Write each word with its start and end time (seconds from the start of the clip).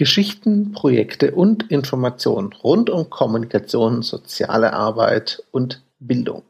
Geschichten, 0.00 0.72
Projekte 0.72 1.32
und 1.32 1.70
Informationen 1.70 2.54
rund 2.54 2.88
um 2.88 3.10
Kommunikation, 3.10 4.00
soziale 4.00 4.72
Arbeit 4.72 5.42
und 5.50 5.82
Bildung. 5.98 6.42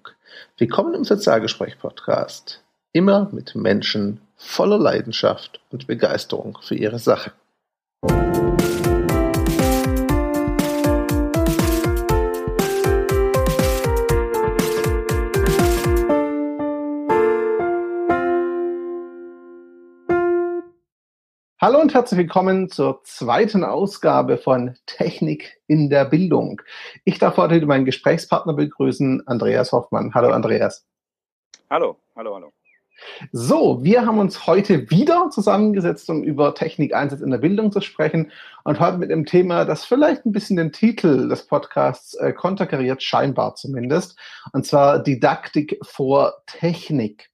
Willkommen 0.57 0.95
im 0.95 1.03
Sozialgespräch-Podcast. 1.03 2.63
Immer 2.93 3.29
mit 3.33 3.57
Menschen 3.57 4.21
voller 4.37 4.79
Leidenschaft 4.79 5.59
und 5.73 5.89
Begeisterung 5.89 6.59
für 6.63 6.77
ihre 6.77 7.01
Sache. 7.01 7.33
Hallo 21.63 21.79
und 21.79 21.93
herzlich 21.93 22.17
willkommen 22.17 22.71
zur 22.71 23.03
zweiten 23.05 23.65
Ausgabe 23.65 24.39
von 24.39 24.79
Technik 24.87 25.61
in 25.67 25.91
der 25.91 26.07
Bildung. 26.07 26.63
Ich 27.05 27.19
darf 27.19 27.37
heute 27.37 27.67
meinen 27.67 27.85
Gesprächspartner 27.85 28.55
begrüßen, 28.55 29.27
Andreas 29.27 29.71
Hoffmann. 29.71 30.15
Hallo 30.15 30.31
Andreas. 30.31 30.87
Hallo, 31.69 31.99
hallo, 32.17 32.35
hallo. 32.35 32.53
So, 33.31 33.85
wir 33.85 34.07
haben 34.07 34.21
uns 34.21 34.47
heute 34.47 34.91
wieder 34.91 35.29
zusammengesetzt, 35.29 36.09
um 36.09 36.25
über 36.25 36.55
Technikeinsatz 36.55 37.21
in 37.21 37.31
der 37.31 37.37
Bildung 37.37 37.71
zu 37.73 37.83
sprechen 37.83 38.33
und 38.65 38.81
heute 38.81 38.97
mit 38.97 39.13
einem 39.13 39.27
Thema, 39.27 39.67
das 39.67 39.85
vielleicht 39.85 40.25
ein 40.25 40.33
bisschen 40.33 40.57
den 40.57 40.73
Titel 40.73 41.29
des 41.29 41.47
Podcasts 41.47 42.15
äh, 42.15 42.33
konterkariert, 42.33 43.03
scheinbar 43.03 43.55
zumindest, 43.55 44.19
und 44.55 44.65
zwar 44.65 44.99
Didaktik 44.99 45.79
vor 45.83 46.43
Technik. 46.47 47.29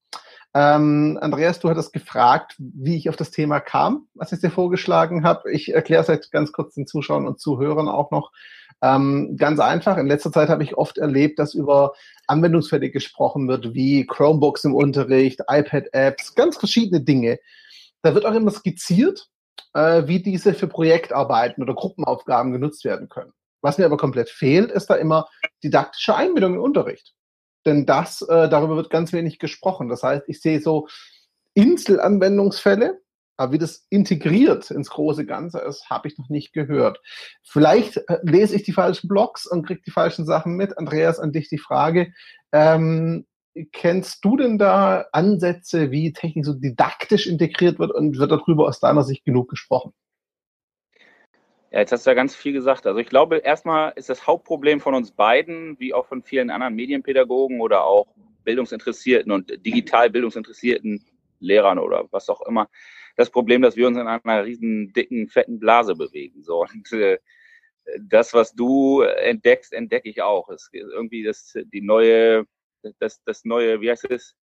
Ähm, 0.57 1.19
Andreas, 1.21 1.61
du 1.61 1.69
hattest 1.69 1.93
gefragt, 1.93 2.55
wie 2.57 2.97
ich 2.97 3.11
auf 3.11 3.17
das 3.17 3.31
Thema 3.31 3.61
kam, 3.61 4.09
was 4.15 4.33
ich 4.33 4.41
dir 4.41 4.51
vorgeschlagen 4.51 5.23
habe. 5.23 5.53
Ich 5.53 5.75
erkläre 5.75 6.01
es 6.01 6.09
jetzt 6.09 6.33
ganz 6.33 6.51
kurz 6.51 6.73
den 6.75 6.87
Zuschauern 6.87 7.27
und 7.27 7.39
Zuhörern 7.39 7.89
auch 7.89 8.11
noch. 8.11 8.33
Ähm, 8.81 9.37
ganz 9.37 9.61
einfach, 9.61 9.99
in 9.99 10.07
letzter 10.07 10.33
Zeit 10.33 10.49
habe 10.49 10.63
ich 10.63 10.79
oft 10.79 10.97
erlebt, 10.97 11.39
dass 11.39 11.53
über 11.53 11.93
Anwendungsfälle 12.27 12.89
gesprochen 12.89 13.49
wird, 13.49 13.75
wie 13.75 14.07
Chromebooks 14.07 14.65
im 14.65 14.75
Unterricht, 14.75 15.43
iPad-Apps, 15.47 16.35
ganz 16.35 16.57
verschiedene 16.57 17.03
Dinge. 17.03 17.39
Da 18.01 18.15
wird 18.15 18.25
auch 18.25 18.35
immer 18.35 18.51
skizziert, 18.51 19.29
äh, 19.75 20.05
wie 20.07 20.23
diese 20.23 20.55
für 20.55 20.69
Projektarbeiten 20.69 21.63
oder 21.63 21.75
Gruppenaufgaben 21.75 22.53
genutzt 22.53 22.87
werden 22.87 23.11
können. 23.11 23.35
Was 23.61 23.77
mir 23.77 23.85
aber 23.85 23.99
komplett 23.99 24.31
fehlt, 24.31 24.71
ist 24.71 24.87
da 24.87 24.95
immer 24.95 25.29
didaktische 25.63 26.17
Einbindung 26.17 26.55
im 26.55 26.63
Unterricht 26.63 27.13
denn 27.67 27.87
das, 27.87 28.23
äh, 28.23 28.49
darüber 28.49 28.77
wird 28.77 28.91
ganz 28.91 29.13
wenig 29.13 29.39
gesprochen. 29.39 29.89
Das 29.89 30.03
heißt, 30.03 30.25
ich 30.29 30.41
sehe 30.41 30.61
so 30.61 30.89
Inselanwendungsfälle, 31.55 33.01
aber 33.37 33.53
wie 33.53 33.59
das 33.59 33.87
integriert 33.91 34.71
ins 34.71 34.91
große 34.91 35.27
Ganze 35.27 35.59
ist, 35.61 35.91
habe 35.91 36.09
ich 36.09 36.19
noch 36.19 36.29
nicht 36.29 36.53
gehört. 36.53 37.01
Vielleicht 37.43 37.99
äh, 38.09 38.19
lese 38.23 38.57
ich 38.57 38.63
die 38.63 38.73
falschen 38.73 39.09
Blogs 39.09 39.47
und 39.47 39.67
kriege 39.67 39.83
die 39.85 39.91
falschen 39.91 40.25
Sachen 40.25 40.57
mit. 40.57 40.79
Andreas, 40.79 41.19
an 41.19 41.33
dich 41.33 41.49
die 41.49 41.59
Frage. 41.59 42.13
Ähm, 42.53 43.27
kennst 43.73 44.25
du 44.25 44.37
denn 44.37 44.59
da 44.59 45.07
Ansätze, 45.13 45.91
wie 45.91 46.13
Technik 46.13 46.45
so 46.45 46.55
didaktisch 46.55 47.27
integriert 47.27 47.79
wird 47.79 47.93
und 47.93 48.19
wird 48.19 48.31
darüber 48.31 48.69
aus 48.69 48.81
deiner 48.81 49.03
Sicht 49.03 49.25
genug 49.25 49.49
gesprochen? 49.49 49.93
Ja, 51.77 51.81
jetzt 51.81 51.93
hast 51.93 52.07
du 52.07 52.11
ja 52.11 52.15
ganz 52.15 52.35
viel 52.35 52.55
gesagt. 52.55 52.87
Also 52.87 52.99
ich 53.01 53.07
glaube, 53.07 53.37
erstmal 53.37 53.93
ist 53.97 54.09
das 54.09 54.27
Hauptproblem 54.27 54.81
von 54.81 54.95
uns 54.95 55.11
beiden, 55.11 55.79
wie 55.79 55.93
auch 55.93 56.07
von 56.07 56.23
vielen 56.23 56.49
anderen 56.49 56.75
Medienpädagogen 56.75 57.61
oder 57.61 57.85
auch 57.85 58.07
Bildungsinteressierten 58.45 59.31
und 59.31 59.51
digital 59.67 60.09
Bildungsinteressierten 60.09 61.05
Lehrern 61.39 61.79
oder 61.79 62.09
was 62.13 62.31
auch 62.31 62.41
immer, 62.47 62.71
das 63.17 63.29
Problem, 63.29 63.61
dass 63.61 63.77
wir 63.77 63.87
uns 63.87 63.99
in 63.99 64.07
einer 64.07 64.45
riesen 64.47 64.95
dicken, 64.95 65.29
fetten 65.29 65.59
Blase 65.59 65.95
bewegen. 65.95 66.43
So 66.43 66.63
und 66.63 66.91
äh, 66.93 67.19
das, 68.01 68.33
was 68.33 68.55
du 68.55 69.03
entdeckst, 69.03 69.75
entdecke 69.75 70.09
ich 70.09 70.23
auch. 70.23 70.49
Es 70.49 70.71
ist 70.73 70.73
irgendwie 70.73 71.25
das 71.25 71.59
die 71.75 71.83
neue, 71.83 72.47
das 73.01 73.23
das 73.25 73.45
neue, 73.45 73.83
wie 73.83 73.91
heißt 73.91 74.11
es? 74.11 74.35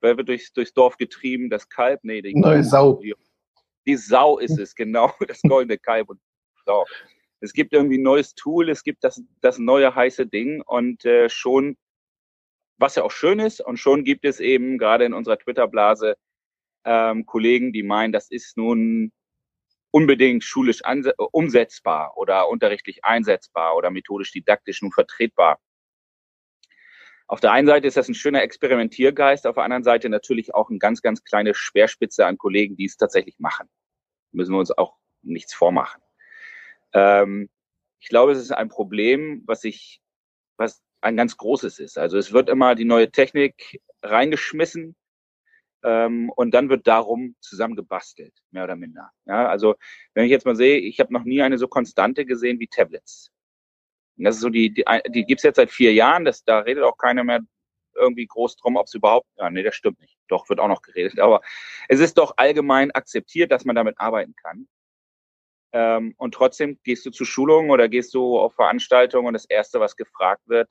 Wer 0.00 0.16
wird 0.16 0.30
durchs, 0.30 0.50
durchs 0.54 0.72
Dorf 0.72 0.96
getrieben? 0.96 1.50
Das 1.50 1.68
Kalb? 1.68 2.00
Nee, 2.04 2.22
die 2.22 2.34
neue 2.34 2.64
Sau. 2.64 2.94
Die, 3.02 3.14
die 3.86 3.96
Sau 3.96 4.38
ist 4.38 4.58
es, 4.58 4.74
genau, 4.74 5.12
das 5.28 5.40
goldene 5.42 5.78
Kalb. 5.78 6.10
Und 6.10 6.20
so. 6.66 6.84
Es 7.40 7.52
gibt 7.52 7.72
irgendwie 7.72 7.98
ein 7.98 8.02
neues 8.02 8.34
Tool, 8.34 8.70
es 8.70 8.84
gibt 8.84 9.02
das, 9.02 9.20
das 9.40 9.58
neue 9.58 9.94
heiße 9.94 10.26
Ding 10.26 10.62
und 10.62 11.04
äh, 11.04 11.28
schon, 11.28 11.76
was 12.78 12.94
ja 12.94 13.02
auch 13.02 13.10
schön 13.10 13.40
ist, 13.40 13.60
und 13.60 13.78
schon 13.78 14.04
gibt 14.04 14.24
es 14.24 14.38
eben 14.38 14.78
gerade 14.78 15.04
in 15.04 15.12
unserer 15.12 15.38
Twitter-Blase 15.38 16.14
ähm, 16.84 17.26
Kollegen, 17.26 17.72
die 17.72 17.82
meinen, 17.82 18.12
das 18.12 18.30
ist 18.30 18.56
nun 18.56 19.12
unbedingt 19.90 20.42
schulisch 20.42 20.80
umsetzbar 21.32 22.16
oder 22.16 22.48
unterrichtlich 22.48 23.04
einsetzbar 23.04 23.76
oder 23.76 23.90
methodisch 23.90 24.32
didaktisch 24.32 24.80
nun 24.80 24.92
vertretbar. 24.92 25.58
Auf 27.26 27.40
der 27.40 27.52
einen 27.52 27.66
Seite 27.66 27.86
ist 27.86 27.96
das 27.96 28.08
ein 28.08 28.14
schöner 28.14 28.42
Experimentiergeist, 28.42 29.46
auf 29.46 29.54
der 29.54 29.64
anderen 29.64 29.84
Seite 29.84 30.08
natürlich 30.08 30.54
auch 30.54 30.68
eine 30.68 30.78
ganz, 30.78 31.02
ganz 31.02 31.24
kleine 31.24 31.54
Speerspitze 31.54 32.26
an 32.26 32.38
Kollegen, 32.38 32.76
die 32.76 32.84
es 32.84 32.96
tatsächlich 32.96 33.38
machen. 33.38 33.68
Müssen 34.32 34.52
wir 34.52 34.58
uns 34.58 34.76
auch 34.76 34.96
nichts 35.22 35.54
vormachen. 35.54 36.02
Ähm, 36.92 37.48
ich 38.00 38.08
glaube, 38.08 38.32
es 38.32 38.38
ist 38.38 38.52
ein 38.52 38.68
Problem, 38.68 39.42
was 39.46 39.64
ich, 39.64 40.00
was 40.56 40.82
ein 41.00 41.16
ganz 41.16 41.36
großes 41.36 41.78
ist. 41.78 41.98
Also 41.98 42.18
es 42.18 42.32
wird 42.32 42.48
immer 42.48 42.74
die 42.74 42.84
neue 42.84 43.10
Technik 43.10 43.80
reingeschmissen 44.02 44.96
ähm, 45.84 46.30
und 46.30 46.52
dann 46.52 46.68
wird 46.68 46.86
darum 46.86 47.36
zusammengebastelt, 47.40 48.34
mehr 48.50 48.64
oder 48.64 48.76
minder. 48.76 49.10
Ja, 49.26 49.48
also 49.48 49.74
wenn 50.14 50.24
ich 50.24 50.30
jetzt 50.30 50.46
mal 50.46 50.56
sehe, 50.56 50.78
ich 50.78 51.00
habe 51.00 51.12
noch 51.12 51.24
nie 51.24 51.42
eine 51.42 51.58
so 51.58 51.68
konstante 51.68 52.24
gesehen 52.24 52.60
wie 52.60 52.68
Tablets. 52.68 53.30
Das 54.24 54.36
ist 54.36 54.42
so 54.42 54.48
die, 54.48 54.72
die, 54.72 54.84
die 55.08 55.24
gibt's 55.24 55.42
jetzt 55.44 55.56
seit 55.56 55.70
vier 55.70 55.92
Jahren, 55.92 56.24
das, 56.24 56.44
da 56.44 56.60
redet 56.60 56.84
auch 56.84 56.96
keiner 56.96 57.24
mehr 57.24 57.40
irgendwie 57.94 58.26
groß 58.26 58.56
drum, 58.56 58.76
ob 58.76 58.86
es 58.86 58.94
überhaupt, 58.94 59.26
ja, 59.36 59.50
nee, 59.50 59.62
das 59.62 59.74
stimmt 59.74 60.00
nicht. 60.00 60.16
Doch, 60.28 60.48
wird 60.48 60.60
auch 60.60 60.68
noch 60.68 60.82
geredet. 60.82 61.18
Aber 61.20 61.40
es 61.88 62.00
ist 62.00 62.18
doch 62.18 62.34
allgemein 62.36 62.90
akzeptiert, 62.92 63.52
dass 63.52 63.64
man 63.64 63.76
damit 63.76 63.98
arbeiten 63.98 64.34
kann. 64.42 64.66
Ähm, 65.72 66.14
und 66.18 66.34
trotzdem 66.34 66.78
gehst 66.84 67.04
du 67.06 67.10
zu 67.10 67.24
Schulungen 67.24 67.70
oder 67.70 67.88
gehst 67.88 68.14
du 68.14 68.38
auf 68.38 68.54
Veranstaltungen 68.54 69.26
und 69.26 69.34
das 69.34 69.46
Erste, 69.46 69.80
was 69.80 69.96
gefragt 69.96 70.42
wird, 70.46 70.68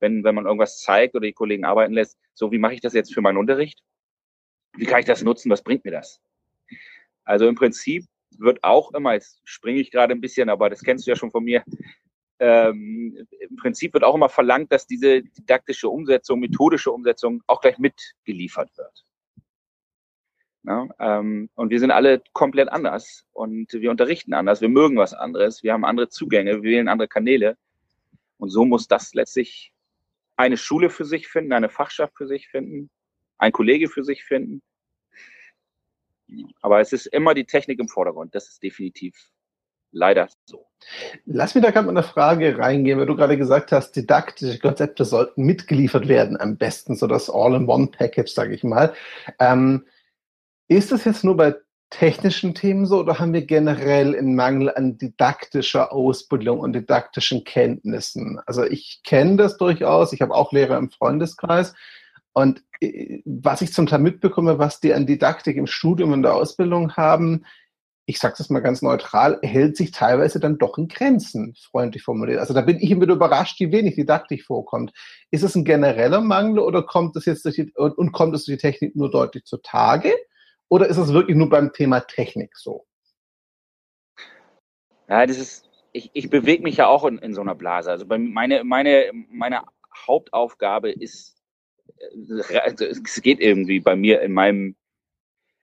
wenn, 0.00 0.24
wenn 0.24 0.34
man 0.34 0.46
irgendwas 0.46 0.80
zeigt 0.80 1.14
oder 1.14 1.26
die 1.26 1.32
Kollegen 1.32 1.64
arbeiten 1.64 1.92
lässt, 1.92 2.18
so, 2.34 2.50
wie 2.50 2.58
mache 2.58 2.74
ich 2.74 2.80
das 2.80 2.94
jetzt 2.94 3.14
für 3.14 3.20
meinen 3.20 3.38
Unterricht? 3.38 3.80
Wie 4.76 4.86
kann 4.86 5.00
ich 5.00 5.06
das 5.06 5.22
nutzen? 5.22 5.50
Was 5.50 5.62
bringt 5.62 5.84
mir 5.84 5.92
das? 5.92 6.20
Also 7.24 7.46
im 7.46 7.54
Prinzip 7.54 8.04
wird 8.38 8.64
auch 8.64 8.92
immer, 8.92 9.14
jetzt 9.14 9.40
springe 9.44 9.80
ich 9.80 9.90
gerade 9.90 10.14
ein 10.14 10.20
bisschen, 10.20 10.48
aber 10.48 10.68
das 10.68 10.82
kennst 10.82 11.06
du 11.06 11.10
ja 11.10 11.16
schon 11.16 11.30
von 11.30 11.44
mir, 11.44 11.62
ähm, 12.44 13.26
im 13.40 13.56
Prinzip 13.56 13.94
wird 13.94 14.04
auch 14.04 14.14
immer 14.14 14.28
verlangt, 14.28 14.70
dass 14.70 14.86
diese 14.86 15.22
didaktische 15.22 15.88
Umsetzung, 15.88 16.40
methodische 16.40 16.92
Umsetzung 16.92 17.42
auch 17.46 17.62
gleich 17.62 17.78
mitgeliefert 17.78 18.76
wird. 18.76 19.04
Ja, 20.64 20.88
ähm, 20.98 21.48
und 21.54 21.70
wir 21.70 21.80
sind 21.80 21.90
alle 21.90 22.22
komplett 22.32 22.70
anders 22.70 23.26
und 23.32 23.72
wir 23.72 23.90
unterrichten 23.90 24.34
anders, 24.34 24.60
wir 24.60 24.68
mögen 24.68 24.96
was 24.96 25.14
anderes, 25.14 25.62
wir 25.62 25.72
haben 25.72 25.84
andere 25.84 26.08
Zugänge, 26.08 26.62
wir 26.62 26.70
wählen 26.70 26.88
andere 26.88 27.08
Kanäle. 27.08 27.56
Und 28.38 28.50
so 28.50 28.64
muss 28.64 28.88
das 28.88 29.14
letztlich 29.14 29.72
eine 30.36 30.56
Schule 30.56 30.90
für 30.90 31.04
sich 31.04 31.28
finden, 31.28 31.52
eine 31.52 31.68
Fachschaft 31.70 32.16
für 32.16 32.26
sich 32.26 32.48
finden, 32.48 32.90
ein 33.38 33.52
Kollege 33.52 33.88
für 33.88 34.04
sich 34.04 34.24
finden. 34.24 34.62
Aber 36.60 36.80
es 36.80 36.92
ist 36.92 37.06
immer 37.06 37.34
die 37.34 37.44
Technik 37.46 37.78
im 37.78 37.88
Vordergrund, 37.88 38.34
das 38.34 38.48
ist 38.48 38.62
definitiv 38.62 39.14
leider 39.92 40.28
so. 40.44 40.66
Lass 41.26 41.54
mich 41.54 41.64
da 41.64 41.70
gerade 41.70 41.86
mal 41.86 41.92
eine 41.92 42.02
Frage 42.02 42.58
reingehen, 42.58 42.98
weil 42.98 43.06
du 43.06 43.16
gerade 43.16 43.36
gesagt 43.36 43.72
hast, 43.72 43.92
didaktische 43.92 44.58
Konzepte 44.58 45.04
sollten 45.04 45.44
mitgeliefert 45.44 46.08
werden, 46.08 46.38
am 46.38 46.56
besten 46.56 46.96
so 46.96 47.06
das 47.06 47.30
All-in-One-Package, 47.30 48.32
sage 48.32 48.54
ich 48.54 48.64
mal. 48.64 48.92
Ähm, 49.38 49.84
ist 50.68 50.92
das 50.92 51.04
jetzt 51.04 51.24
nur 51.24 51.36
bei 51.36 51.54
technischen 51.90 52.54
Themen 52.54 52.86
so 52.86 53.00
oder 53.00 53.18
haben 53.18 53.32
wir 53.32 53.46
generell 53.46 54.16
einen 54.16 54.34
Mangel 54.34 54.70
an 54.74 54.98
didaktischer 54.98 55.92
Ausbildung 55.92 56.58
und 56.58 56.72
didaktischen 56.72 57.44
Kenntnissen? 57.44 58.40
Also 58.46 58.64
ich 58.64 59.02
kenne 59.04 59.36
das 59.36 59.58
durchaus, 59.58 60.12
ich 60.12 60.20
habe 60.20 60.34
auch 60.34 60.52
Lehrer 60.52 60.76
im 60.78 60.90
Freundeskreis 60.90 61.74
und 62.32 62.62
äh, 62.80 63.22
was 63.24 63.62
ich 63.62 63.72
zum 63.72 63.86
Teil 63.86 64.00
mitbekomme, 64.00 64.58
was 64.58 64.80
die 64.80 64.92
an 64.92 65.06
Didaktik 65.06 65.56
im 65.56 65.66
Studium 65.66 66.12
und 66.12 66.22
der 66.22 66.34
Ausbildung 66.34 66.96
haben, 66.96 67.44
ich 68.06 68.18
sage 68.18 68.34
das 68.36 68.50
mal 68.50 68.60
ganz 68.60 68.82
neutral, 68.82 69.38
hält 69.42 69.76
sich 69.76 69.90
teilweise 69.90 70.38
dann 70.38 70.58
doch 70.58 70.76
in 70.76 70.88
Grenzen, 70.88 71.54
freundlich 71.54 72.02
formuliert. 72.02 72.38
Also 72.38 72.52
da 72.52 72.60
bin 72.60 72.78
ich 72.78 72.90
immer 72.90 73.08
überrascht, 73.08 73.60
wie 73.60 73.72
wenig 73.72 73.94
Didaktik 73.94 74.44
vorkommt. 74.44 74.92
Ist 75.30 75.42
es 75.42 75.54
ein 75.54 75.64
genereller 75.64 76.20
Mangel 76.20 76.58
oder 76.58 76.82
kommt 76.82 77.16
es 77.16 77.24
jetzt 77.24 77.44
durch 77.44 77.56
die, 77.56 77.72
und 77.74 78.12
kommt 78.12 78.34
es 78.34 78.44
durch 78.44 78.58
die 78.58 78.62
Technik 78.62 78.94
nur 78.94 79.10
deutlich 79.10 79.44
zutage? 79.44 80.12
Oder 80.68 80.86
ist 80.88 80.98
es 80.98 81.12
wirklich 81.12 81.36
nur 81.36 81.48
beim 81.48 81.72
Thema 81.72 82.00
Technik 82.00 82.56
so? 82.56 82.86
Ja, 85.08 85.26
das 85.26 85.38
ist, 85.38 85.68
ich, 85.92 86.10
ich 86.12 86.28
bewege 86.28 86.62
mich 86.62 86.76
ja 86.78 86.86
auch 86.86 87.04
in, 87.04 87.18
in 87.18 87.34
so 87.34 87.40
einer 87.40 87.54
Blase. 87.54 87.90
Also 87.90 88.06
bei 88.06 88.18
meine, 88.18 88.64
meine, 88.64 89.10
meine 89.30 89.62
Hauptaufgabe 90.06 90.90
ist, 90.90 91.36
äh, 91.98 92.74
es 92.78 93.22
geht 93.22 93.40
irgendwie 93.40 93.80
bei 93.80 93.96
mir 93.96 94.20
in 94.20 94.32
meinem 94.32 94.76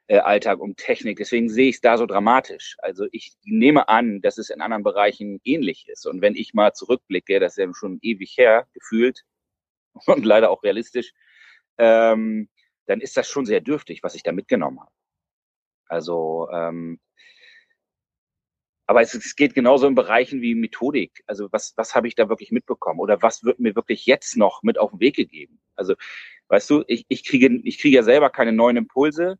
Alltag 0.07 0.59
um 0.59 0.75
Technik. 0.75 1.17
Deswegen 1.17 1.49
sehe 1.49 1.69
ich 1.69 1.75
es 1.75 1.81
da 1.81 1.97
so 1.97 2.05
dramatisch. 2.05 2.75
Also 2.79 3.05
ich 3.11 3.33
nehme 3.43 3.87
an, 3.87 4.21
dass 4.21 4.37
es 4.37 4.49
in 4.49 4.61
anderen 4.61 4.83
Bereichen 4.83 5.39
ähnlich 5.43 5.87
ist. 5.87 6.05
Und 6.05 6.21
wenn 6.21 6.35
ich 6.35 6.53
mal 6.53 6.73
zurückblicke, 6.73 7.39
das 7.39 7.53
ist 7.53 7.63
ja 7.63 7.73
schon 7.73 7.99
ewig 8.01 8.37
her, 8.37 8.67
gefühlt 8.73 9.23
und 10.05 10.25
leider 10.25 10.49
auch 10.49 10.63
realistisch, 10.63 11.13
ähm, 11.77 12.49
dann 12.87 13.01
ist 13.01 13.15
das 13.17 13.29
schon 13.29 13.45
sehr 13.45 13.61
dürftig, 13.61 14.03
was 14.03 14.15
ich 14.15 14.23
da 14.23 14.31
mitgenommen 14.31 14.79
habe. 14.81 14.91
Also, 15.87 16.49
ähm, 16.51 16.99
aber 18.87 19.01
es, 19.01 19.13
es, 19.13 19.35
geht 19.37 19.53
genauso 19.53 19.87
in 19.87 19.95
Bereichen 19.95 20.41
wie 20.41 20.55
Methodik. 20.55 21.23
Also 21.25 21.47
was, 21.51 21.73
was 21.77 21.95
habe 21.95 22.07
ich 22.09 22.15
da 22.15 22.27
wirklich 22.27 22.51
mitbekommen? 22.51 22.99
Oder 22.99 23.21
was 23.21 23.43
wird 23.43 23.59
mir 23.59 23.75
wirklich 23.75 24.05
jetzt 24.05 24.35
noch 24.35 24.63
mit 24.63 24.77
auf 24.77 24.91
den 24.91 24.99
Weg 24.99 25.15
gegeben? 25.15 25.61
Also, 25.75 25.95
weißt 26.49 26.69
du, 26.69 26.83
ich, 26.87 27.05
ich 27.07 27.23
kriege, 27.23 27.61
ich 27.63 27.79
kriege 27.79 27.95
ja 27.95 28.03
selber 28.03 28.29
keine 28.29 28.51
neuen 28.51 28.75
Impulse, 28.75 29.37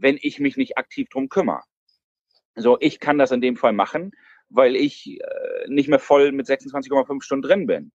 wenn 0.00 0.18
ich 0.20 0.38
mich 0.40 0.56
nicht 0.56 0.78
aktiv 0.78 1.08
drum 1.08 1.28
kümmere. 1.28 1.62
So, 2.56 2.78
ich 2.80 3.00
kann 3.00 3.18
das 3.18 3.30
in 3.30 3.40
dem 3.40 3.56
Fall 3.56 3.72
machen, 3.72 4.12
weil 4.48 4.76
ich 4.76 5.20
äh, 5.20 5.68
nicht 5.68 5.88
mehr 5.88 5.98
voll 5.98 6.32
mit 6.32 6.46
26,5 6.46 7.22
Stunden 7.22 7.46
drin 7.46 7.66
bin. 7.66 7.92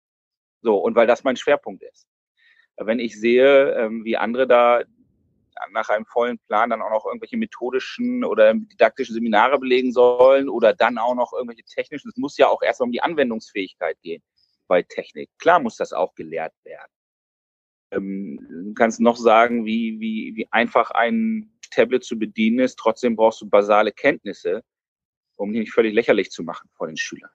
So, 0.61 0.77
und 0.77 0.95
weil 0.95 1.07
das 1.07 1.23
mein 1.23 1.35
Schwerpunkt 1.35 1.83
ist. 1.83 2.07
Wenn 2.77 2.99
ich 2.99 3.19
sehe, 3.19 3.71
ähm, 3.73 4.03
wie 4.03 4.17
andere 4.17 4.47
da 4.47 4.83
nach 5.71 5.89
einem 5.89 6.05
vollen 6.05 6.37
Plan 6.47 6.69
dann 6.69 6.81
auch 6.81 6.89
noch 6.89 7.05
irgendwelche 7.05 7.37
methodischen 7.37 8.23
oder 8.23 8.53
didaktischen 8.53 9.13
Seminare 9.13 9.57
belegen 9.59 9.91
sollen 9.91 10.49
oder 10.49 10.73
dann 10.73 10.97
auch 10.97 11.15
noch 11.15 11.33
irgendwelche 11.33 11.63
technischen, 11.63 12.09
es 12.09 12.17
muss 12.17 12.37
ja 12.37 12.47
auch 12.47 12.61
erstmal 12.61 12.87
um 12.87 12.91
die 12.91 13.01
Anwendungsfähigkeit 13.01 13.97
gehen 14.01 14.21
bei 14.67 14.81
Technik. 14.83 15.29
Klar 15.37 15.59
muss 15.59 15.77
das 15.77 15.93
auch 15.93 16.15
gelehrt 16.15 16.53
werden. 16.63 16.91
Ähm, 17.91 18.39
du 18.49 18.73
kannst 18.73 18.99
noch 18.99 19.17
sagen, 19.17 19.65
wie, 19.65 19.99
wie, 19.99 20.35
wie 20.35 20.47
einfach 20.51 20.91
ein 20.91 21.54
Tablet 21.75 22.03
zu 22.03 22.17
bedienen 22.17 22.59
ist. 22.59 22.77
Trotzdem 22.77 23.15
brauchst 23.15 23.41
du 23.41 23.49
basale 23.49 23.91
Kenntnisse, 23.91 24.63
um 25.37 25.51
die 25.51 25.59
nicht 25.59 25.73
völlig 25.73 25.93
lächerlich 25.93 26.31
zu 26.31 26.43
machen 26.43 26.69
vor 26.73 26.87
den 26.87 26.97
Schülern. 26.97 27.31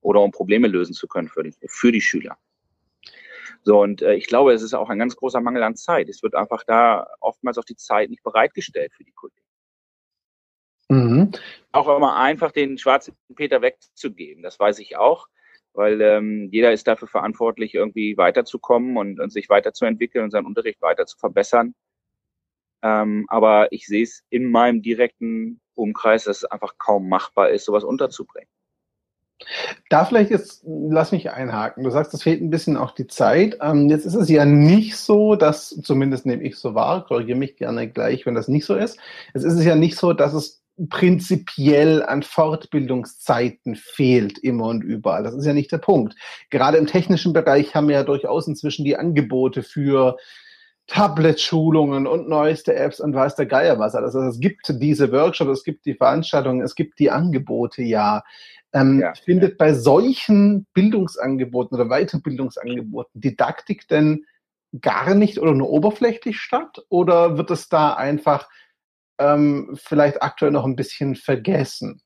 Oder 0.00 0.20
um 0.20 0.30
Probleme 0.30 0.68
lösen 0.68 0.94
zu 0.94 1.06
können 1.06 1.28
für 1.28 1.42
die, 1.42 1.54
für 1.66 1.92
die 1.92 2.00
Schüler. 2.00 2.38
So, 3.62 3.80
und 3.80 4.00
äh, 4.02 4.14
ich 4.14 4.26
glaube, 4.26 4.52
es 4.52 4.62
ist 4.62 4.74
auch 4.74 4.88
ein 4.88 4.98
ganz 4.98 5.16
großer 5.16 5.40
Mangel 5.40 5.62
an 5.62 5.76
Zeit. 5.76 6.08
Es 6.08 6.22
wird 6.22 6.34
einfach 6.34 6.64
da 6.64 7.06
oftmals 7.20 7.58
auch 7.58 7.64
die 7.64 7.76
Zeit 7.76 8.08
nicht 8.08 8.22
bereitgestellt 8.22 8.92
für 8.94 9.04
die 9.04 9.12
Kollegen. 9.12 9.36
Mhm. 10.88 11.30
Auch 11.72 11.94
immer 11.94 12.16
einfach 12.16 12.52
den 12.52 12.78
schwarzen 12.78 13.14
Peter 13.36 13.62
wegzugeben, 13.62 14.42
das 14.42 14.58
weiß 14.58 14.78
ich 14.80 14.96
auch 14.96 15.28
weil 15.72 16.00
ähm, 16.00 16.48
jeder 16.50 16.72
ist 16.72 16.86
dafür 16.86 17.08
verantwortlich, 17.08 17.74
irgendwie 17.74 18.16
weiterzukommen 18.16 18.96
und, 18.96 19.20
und 19.20 19.30
sich 19.30 19.48
weiterzuentwickeln 19.48 20.24
und 20.24 20.30
seinen 20.30 20.46
Unterricht 20.46 20.80
weiter 20.82 21.06
zu 21.06 21.16
verbessern. 21.18 21.74
Ähm, 22.82 23.26
aber 23.28 23.72
ich 23.72 23.86
sehe 23.86 24.02
es 24.02 24.22
in 24.30 24.50
meinem 24.50 24.82
direkten 24.82 25.60
Umkreis, 25.74 26.24
dass 26.24 26.38
es 26.38 26.44
einfach 26.44 26.74
kaum 26.78 27.08
machbar 27.08 27.50
ist, 27.50 27.64
sowas 27.64 27.84
unterzubringen. 27.84 28.48
Da 29.88 30.04
vielleicht 30.04 30.30
jetzt, 30.30 30.62
lass 30.66 31.12
mich 31.12 31.30
einhaken. 31.30 31.82
Du 31.82 31.90
sagst, 31.90 32.12
es 32.12 32.22
fehlt 32.22 32.42
ein 32.42 32.50
bisschen 32.50 32.76
auch 32.76 32.90
die 32.90 33.06
Zeit. 33.06 33.56
Ähm, 33.62 33.88
jetzt 33.88 34.04
ist 34.04 34.14
es 34.14 34.28
ja 34.28 34.44
nicht 34.44 34.96
so, 34.96 35.34
dass, 35.34 35.70
zumindest 35.82 36.26
nehme 36.26 36.42
ich 36.42 36.56
so 36.56 36.74
wahr, 36.74 37.06
korrigiere 37.06 37.38
mich 37.38 37.56
gerne 37.56 37.88
gleich, 37.88 38.26
wenn 38.26 38.34
das 38.34 38.48
nicht 38.48 38.66
so 38.66 38.74
ist. 38.74 38.98
Es 39.32 39.44
ist 39.44 39.64
ja 39.64 39.74
nicht 39.74 39.96
so, 39.96 40.12
dass 40.12 40.34
es 40.34 40.62
prinzipiell 40.88 42.02
an 42.02 42.22
Fortbildungszeiten 42.22 43.76
fehlt 43.76 44.38
immer 44.38 44.66
und 44.66 44.82
überall. 44.82 45.22
Das 45.22 45.34
ist 45.34 45.44
ja 45.44 45.52
nicht 45.52 45.72
der 45.72 45.78
Punkt. 45.78 46.14
Gerade 46.50 46.78
im 46.78 46.86
technischen 46.86 47.32
Bereich 47.32 47.74
haben 47.74 47.88
wir 47.88 47.96
ja 47.96 48.04
durchaus 48.04 48.46
inzwischen 48.46 48.84
die 48.84 48.96
Angebote 48.96 49.62
für 49.62 50.16
Tablet-Schulungen 50.90 52.08
und 52.08 52.28
neueste 52.28 52.74
Apps 52.74 52.98
und 52.98 53.14
weiß 53.14 53.36
der 53.36 53.46
Geier 53.46 53.78
was. 53.78 53.94
Also 53.94 54.20
es 54.22 54.40
gibt 54.40 54.74
diese 54.80 55.12
Workshops, 55.12 55.60
es 55.60 55.64
gibt 55.64 55.86
die 55.86 55.94
Veranstaltungen, 55.94 56.62
es 56.62 56.74
gibt 56.74 56.98
die 56.98 57.10
Angebote, 57.10 57.82
ja. 57.82 58.24
Ähm, 58.72 59.00
ja. 59.00 59.12
Findet 59.14 59.56
bei 59.56 59.72
solchen 59.72 60.66
Bildungsangeboten 60.74 61.78
oder 61.78 61.88
Weiterbildungsangeboten 61.88 63.20
Didaktik 63.20 63.86
denn 63.86 64.24
gar 64.80 65.14
nicht 65.14 65.38
oder 65.38 65.54
nur 65.54 65.70
oberflächlich 65.70 66.38
statt? 66.40 66.84
Oder 66.88 67.38
wird 67.38 67.52
es 67.52 67.68
da 67.68 67.94
einfach 67.94 68.48
ähm, 69.18 69.76
vielleicht 69.80 70.22
aktuell 70.22 70.50
noch 70.50 70.64
ein 70.64 70.76
bisschen 70.76 71.14
vergessen? 71.14 72.02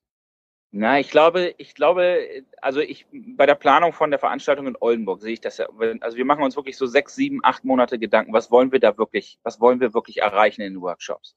Na, 0.76 0.98
ich 0.98 1.08
glaube, 1.08 1.54
ich 1.58 1.76
glaube, 1.76 2.44
also 2.60 2.80
ich 2.80 3.06
bei 3.12 3.46
der 3.46 3.54
Planung 3.54 3.92
von 3.92 4.10
der 4.10 4.18
Veranstaltung 4.18 4.66
in 4.66 4.76
Oldenburg 4.80 5.20
sehe 5.20 5.34
ich 5.34 5.40
das 5.40 5.58
ja. 5.58 5.68
Also 6.00 6.16
wir 6.16 6.24
machen 6.24 6.42
uns 6.42 6.56
wirklich 6.56 6.76
so 6.76 6.86
sechs, 6.86 7.14
sieben, 7.14 7.38
acht 7.44 7.62
Monate 7.62 7.96
Gedanken, 7.96 8.32
was 8.32 8.50
wollen 8.50 8.72
wir 8.72 8.80
da 8.80 8.98
wirklich, 8.98 9.38
was 9.44 9.60
wollen 9.60 9.78
wir 9.78 9.94
wirklich 9.94 10.22
erreichen 10.22 10.62
in 10.62 10.74
den 10.74 10.82
Workshops? 10.82 11.36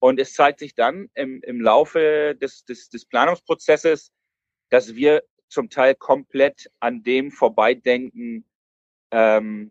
Und 0.00 0.20
es 0.20 0.34
zeigt 0.34 0.58
sich 0.58 0.74
dann 0.74 1.08
im, 1.14 1.40
im 1.44 1.62
Laufe 1.62 2.36
des, 2.38 2.66
des, 2.66 2.90
des 2.90 3.06
Planungsprozesses, 3.06 4.12
dass 4.68 4.94
wir 4.94 5.22
zum 5.48 5.70
Teil 5.70 5.94
komplett 5.94 6.70
an 6.78 7.02
dem 7.02 7.30
vorbeidenken 7.30 8.44
ähm, 9.12 9.70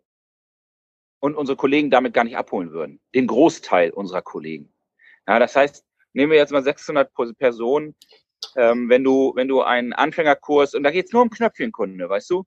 und 1.20 1.36
unsere 1.36 1.56
Kollegen 1.56 1.92
damit 1.92 2.16
gar 2.16 2.24
nicht 2.24 2.38
abholen 2.38 2.72
würden. 2.72 3.00
Den 3.14 3.28
Großteil 3.28 3.92
unserer 3.92 4.24
Kollegen. 4.24 4.74
Ja, 5.28 5.38
das 5.38 5.56
heißt, 5.56 5.86
nehmen 6.14 6.32
wir 6.32 6.40
jetzt 6.40 6.52
mal 6.52 6.64
600 6.64 7.12
Personen, 7.38 7.96
ähm, 8.56 8.90
wenn 8.90 9.04
du, 9.04 9.34
wenn 9.36 9.48
du 9.48 9.62
einen 9.62 9.94
Anfängerkurs, 9.94 10.74
und 10.74 10.84
da 10.84 10.92
geht 10.92 11.08
es 11.08 11.12
nur 11.12 11.22
um 11.22 11.30
Knöpfchenkunde, 11.30 12.10
weißt 12.10 12.30
du? 12.30 12.46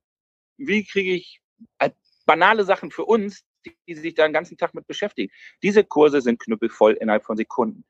Wie 0.57 0.85
kriege 0.85 1.13
ich 1.13 1.41
äh, 1.79 1.91
banale 2.27 2.65
Sachen 2.65 2.91
für 2.91 3.05
uns, 3.05 3.45
die, 3.65 3.77
die 3.87 3.95
sich 3.95 4.15
da 4.15 4.27
den 4.27 4.33
ganzen 4.33 4.57
Tag 4.57 4.75
mit 4.75 4.87
beschäftigen? 4.87 5.33
Diese 5.63 5.85
Kurse 5.85 6.21
sind 6.21 6.41
knüppelvoll 6.41 6.95
innerhalb 6.95 7.25
von 7.25 7.37
Sekunden. 7.37 7.85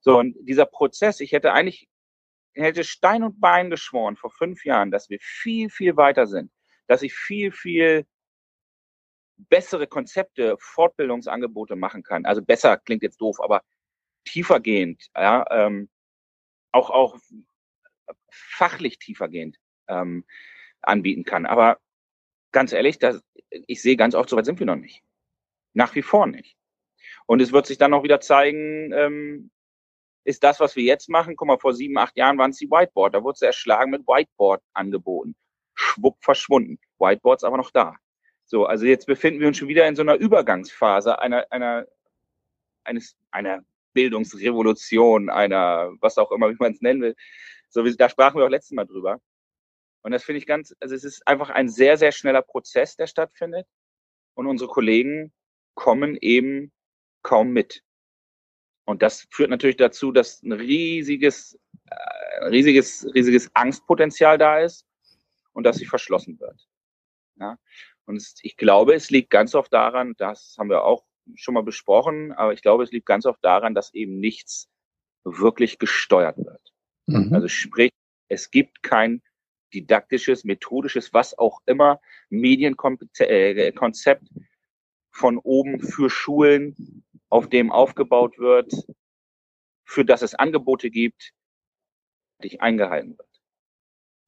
So, 0.00 0.18
und 0.18 0.36
dieser 0.40 0.66
Prozess, 0.66 1.20
ich 1.20 1.32
hätte 1.32 1.52
eigentlich, 1.52 1.88
hätte 2.54 2.84
Stein 2.84 3.22
und 3.22 3.40
Bein 3.40 3.70
geschworen 3.70 4.16
vor 4.16 4.30
fünf 4.30 4.64
Jahren, 4.64 4.90
dass 4.90 5.08
wir 5.10 5.18
viel, 5.20 5.70
viel 5.70 5.96
weiter 5.96 6.26
sind, 6.26 6.52
dass 6.86 7.02
ich 7.02 7.14
viel, 7.14 7.52
viel 7.52 8.06
bessere 9.36 9.86
Konzepte, 9.86 10.56
Fortbildungsangebote 10.60 11.76
machen 11.76 12.02
kann. 12.02 12.24
Also 12.24 12.42
besser 12.42 12.76
klingt 12.76 13.02
jetzt 13.02 13.20
doof, 13.20 13.40
aber 13.40 13.62
tiefergehend, 14.24 15.08
ja, 15.14 15.44
ähm, 15.50 15.88
auch, 16.72 16.90
auch 16.90 17.16
fachlich 18.34 18.98
tiefergehend 18.98 19.58
ähm, 19.88 20.24
anbieten 20.82 21.24
kann. 21.24 21.46
Aber 21.46 21.78
ganz 22.52 22.72
ehrlich, 22.72 22.98
das, 22.98 23.22
ich 23.50 23.82
sehe 23.82 23.96
ganz 23.96 24.14
oft, 24.14 24.28
so 24.28 24.36
weit 24.36 24.46
sind 24.46 24.58
wir 24.58 24.66
noch 24.66 24.76
nicht. 24.76 25.02
Nach 25.72 25.94
wie 25.94 26.02
vor 26.02 26.26
nicht. 26.26 26.56
Und 27.26 27.40
es 27.40 27.52
wird 27.52 27.66
sich 27.66 27.78
dann 27.78 27.94
auch 27.94 28.02
wieder 28.02 28.20
zeigen, 28.20 28.92
ähm, 28.92 29.50
ist 30.24 30.42
das, 30.42 30.60
was 30.60 30.76
wir 30.76 30.84
jetzt 30.84 31.08
machen, 31.08 31.36
guck 31.36 31.48
mal, 31.48 31.58
vor 31.58 31.74
sieben, 31.74 31.98
acht 31.98 32.16
Jahren 32.16 32.38
waren 32.38 32.50
es 32.50 32.58
die 32.58 32.70
Whiteboard, 32.70 33.14
da 33.14 33.22
wurde 33.22 33.34
es 33.34 33.42
erschlagen 33.42 33.90
mit 33.90 34.06
Whiteboard 34.06 34.62
angeboten. 34.72 35.36
Schwupp 35.74 36.22
verschwunden. 36.22 36.78
Whiteboards 36.98 37.44
aber 37.44 37.56
noch 37.56 37.70
da. 37.70 37.96
So, 38.46 38.66
also 38.66 38.86
jetzt 38.86 39.06
befinden 39.06 39.40
wir 39.40 39.48
uns 39.48 39.58
schon 39.58 39.68
wieder 39.68 39.86
in 39.86 39.96
so 39.96 40.02
einer 40.02 40.16
Übergangsphase 40.16 41.18
einer, 41.18 41.46
einer, 41.50 41.86
eines, 42.84 43.16
einer 43.30 43.64
Bildungsrevolution, 43.94 45.30
einer, 45.30 45.92
was 46.00 46.18
auch 46.18 46.30
immer, 46.30 46.50
wie 46.50 46.56
man 46.58 46.72
es 46.72 46.80
nennen 46.82 47.02
will. 47.02 47.16
So 47.74 47.84
wie, 47.84 47.96
da 47.96 48.08
sprachen 48.08 48.38
wir 48.38 48.44
auch 48.44 48.50
letztes 48.50 48.70
Mal 48.70 48.86
drüber. 48.86 49.20
Und 50.02 50.12
das 50.12 50.22
finde 50.22 50.38
ich 50.38 50.46
ganz, 50.46 50.76
also 50.78 50.94
es 50.94 51.02
ist 51.02 51.26
einfach 51.26 51.50
ein 51.50 51.68
sehr, 51.68 51.96
sehr 51.96 52.12
schneller 52.12 52.40
Prozess, 52.40 52.94
der 52.94 53.08
stattfindet. 53.08 53.66
Und 54.34 54.46
unsere 54.46 54.70
Kollegen 54.70 55.32
kommen 55.74 56.16
eben 56.20 56.72
kaum 57.22 57.50
mit. 57.50 57.82
Und 58.84 59.02
das 59.02 59.26
führt 59.32 59.50
natürlich 59.50 59.76
dazu, 59.76 60.12
dass 60.12 60.40
ein 60.44 60.52
riesiges, 60.52 61.58
äh, 61.90 62.44
riesiges, 62.44 63.08
riesiges 63.12 63.50
Angstpotenzial 63.54 64.38
da 64.38 64.60
ist 64.60 64.86
und 65.52 65.64
dass 65.64 65.76
sie 65.76 65.86
verschlossen 65.86 66.38
wird. 66.38 66.68
Ja? 67.40 67.58
Und 68.04 68.16
es, 68.16 68.36
ich 68.42 68.56
glaube, 68.56 68.94
es 68.94 69.10
liegt 69.10 69.30
ganz 69.30 69.56
oft 69.56 69.72
daran, 69.72 70.14
das 70.16 70.54
haben 70.60 70.70
wir 70.70 70.84
auch 70.84 71.04
schon 71.34 71.54
mal 71.54 71.64
besprochen, 71.64 72.30
aber 72.30 72.52
ich 72.52 72.62
glaube, 72.62 72.84
es 72.84 72.92
liegt 72.92 73.06
ganz 73.06 73.26
oft 73.26 73.44
daran, 73.44 73.74
dass 73.74 73.92
eben 73.94 74.20
nichts 74.20 74.68
wirklich 75.24 75.80
gesteuert 75.80 76.36
wird. 76.36 76.63
Mhm. 77.06 77.34
Also 77.34 77.48
sprich, 77.48 77.92
es 78.28 78.50
gibt 78.50 78.82
kein 78.82 79.22
didaktisches, 79.72 80.44
methodisches, 80.44 81.12
was 81.12 81.36
auch 81.36 81.60
immer, 81.66 82.00
Medienkonzept 82.30 83.20
äh, 83.20 83.72
von 85.10 85.38
oben 85.38 85.80
für 85.80 86.10
Schulen, 86.10 87.04
auf 87.28 87.48
dem 87.48 87.72
aufgebaut 87.72 88.38
wird, 88.38 88.72
für 89.84 90.04
das 90.04 90.22
es 90.22 90.34
Angebote 90.34 90.90
gibt, 90.90 91.32
die 92.42 92.60
eingehalten 92.60 93.18
wird. 93.18 93.28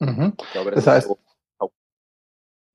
Mhm. 0.00 0.36
Glaube, 0.52 0.72
das, 0.72 0.84
das 0.84 0.94
heißt, 0.94 1.08
so 1.08 1.18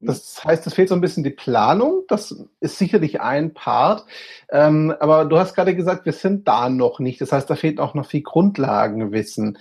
das 0.01 0.43
heißt, 0.43 0.65
es 0.65 0.73
fehlt 0.73 0.89
so 0.89 0.95
ein 0.95 1.01
bisschen 1.01 1.23
die 1.23 1.29
Planung. 1.29 2.03
Das 2.07 2.35
ist 2.59 2.77
sicherlich 2.79 3.21
ein 3.21 3.53
Part. 3.53 4.05
Ähm, 4.49 4.93
aber 4.99 5.25
du 5.25 5.37
hast 5.37 5.53
gerade 5.53 5.75
gesagt, 5.75 6.05
wir 6.05 6.13
sind 6.13 6.47
da 6.47 6.69
noch 6.69 6.99
nicht. 6.99 7.21
Das 7.21 7.31
heißt, 7.31 7.49
da 7.49 7.55
fehlt 7.55 7.79
auch 7.79 7.93
noch 7.93 8.07
viel 8.07 8.23
Grundlagenwissen. 8.23 9.59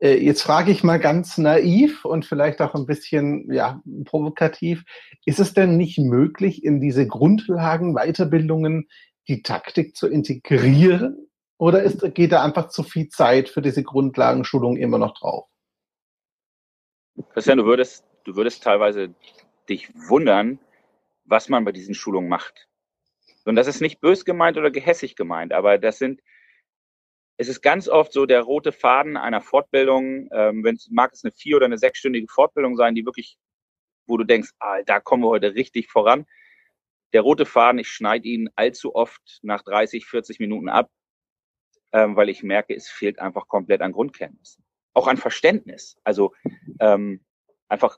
Äh, 0.00 0.16
jetzt 0.16 0.42
frage 0.42 0.72
ich 0.72 0.82
mal 0.82 0.98
ganz 0.98 1.38
naiv 1.38 2.04
und 2.04 2.24
vielleicht 2.24 2.60
auch 2.60 2.74
ein 2.74 2.86
bisschen 2.86 3.52
ja, 3.52 3.82
provokativ. 4.04 4.84
Ist 5.24 5.40
es 5.40 5.54
denn 5.54 5.76
nicht 5.76 5.98
möglich, 5.98 6.64
in 6.64 6.80
diese 6.80 7.06
Grundlagen, 7.06 7.94
Weiterbildungen 7.94 8.88
die 9.28 9.42
Taktik 9.42 9.96
zu 9.96 10.08
integrieren? 10.08 11.28
Oder 11.58 11.82
ist, 11.82 12.02
geht 12.14 12.32
da 12.32 12.42
einfach 12.42 12.68
zu 12.68 12.82
viel 12.82 13.08
Zeit 13.08 13.50
für 13.50 13.60
diese 13.60 13.82
Grundlagenschulung 13.82 14.78
immer 14.78 14.98
noch 14.98 15.16
drauf? 15.18 15.46
Christian, 17.34 17.58
du 17.58 17.66
würdest, 17.66 18.04
du 18.24 18.34
würdest 18.34 18.62
teilweise 18.62 19.14
dich 19.68 19.92
wundern, 20.08 20.58
was 21.26 21.50
man 21.50 21.64
bei 21.64 21.72
diesen 21.72 21.94
Schulungen 21.94 22.30
macht. 22.30 22.66
Und 23.44 23.56
das 23.56 23.66
ist 23.66 23.80
nicht 23.82 24.00
bös 24.00 24.24
gemeint 24.24 24.56
oder 24.56 24.70
gehässig 24.70 25.16
gemeint, 25.16 25.52
aber 25.52 25.76
das 25.76 25.98
sind, 25.98 26.20
es 27.40 27.48
ist 27.48 27.62
ganz 27.62 27.88
oft 27.88 28.12
so 28.12 28.26
der 28.26 28.42
rote 28.42 28.70
Faden 28.70 29.16
einer 29.16 29.40
Fortbildung, 29.40 30.28
ähm, 30.30 30.62
wenn 30.62 30.74
es 30.74 30.90
mag 30.90 31.14
es 31.14 31.24
eine 31.24 31.32
vier- 31.32 31.56
oder 31.56 31.64
eine 31.64 31.78
sechsstündige 31.78 32.28
Fortbildung 32.28 32.76
sein, 32.76 32.94
die 32.94 33.06
wirklich, 33.06 33.38
wo 34.06 34.18
du 34.18 34.24
denkst, 34.24 34.50
ah, 34.58 34.82
da 34.82 35.00
kommen 35.00 35.22
wir 35.22 35.30
heute 35.30 35.54
richtig 35.54 35.88
voran. 35.88 36.26
Der 37.14 37.22
rote 37.22 37.46
Faden, 37.46 37.78
ich 37.78 37.88
schneide 37.88 38.28
ihn 38.28 38.50
allzu 38.56 38.94
oft 38.94 39.38
nach 39.40 39.62
30, 39.62 40.04
40 40.04 40.38
Minuten 40.38 40.68
ab, 40.68 40.90
ähm, 41.92 42.14
weil 42.14 42.28
ich 42.28 42.42
merke, 42.42 42.74
es 42.74 42.90
fehlt 42.90 43.18
einfach 43.18 43.48
komplett 43.48 43.80
an 43.80 43.92
Grundkenntnissen. 43.92 44.62
Auch 44.92 45.06
an 45.06 45.16
Verständnis. 45.16 45.96
Also 46.04 46.34
ähm, 46.78 47.24
einfach, 47.70 47.96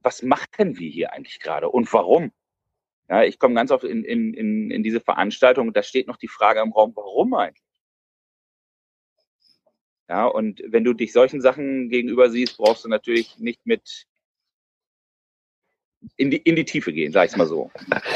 was 0.00 0.22
machen 0.22 0.78
wir 0.78 0.88
hier 0.88 1.12
eigentlich 1.12 1.40
gerade 1.40 1.68
und 1.68 1.92
warum? 1.92 2.32
Ja, 3.10 3.22
ich 3.22 3.38
komme 3.38 3.54
ganz 3.54 3.70
oft 3.70 3.84
in, 3.84 4.02
in, 4.02 4.32
in, 4.32 4.70
in 4.70 4.82
diese 4.82 5.00
Veranstaltung 5.00 5.68
und 5.68 5.76
da 5.76 5.82
steht 5.82 6.06
noch 6.06 6.16
die 6.16 6.28
Frage 6.28 6.60
im 6.60 6.72
Raum, 6.72 6.92
warum 6.96 7.34
eigentlich? 7.34 7.67
Ja, 10.08 10.26
und 10.26 10.62
wenn 10.66 10.84
du 10.84 10.94
dich 10.94 11.12
solchen 11.12 11.40
Sachen 11.40 11.90
gegenüber 11.90 12.30
siehst, 12.30 12.56
brauchst 12.56 12.84
du 12.84 12.88
natürlich 12.88 13.38
nicht 13.38 13.66
mit 13.66 14.06
in 16.16 16.30
die, 16.30 16.36
in 16.36 16.56
die 16.56 16.64
Tiefe 16.64 16.92
gehen, 16.92 17.12
sag 17.12 17.28
ich 17.28 17.36
mal 17.36 17.46
so. 17.46 17.70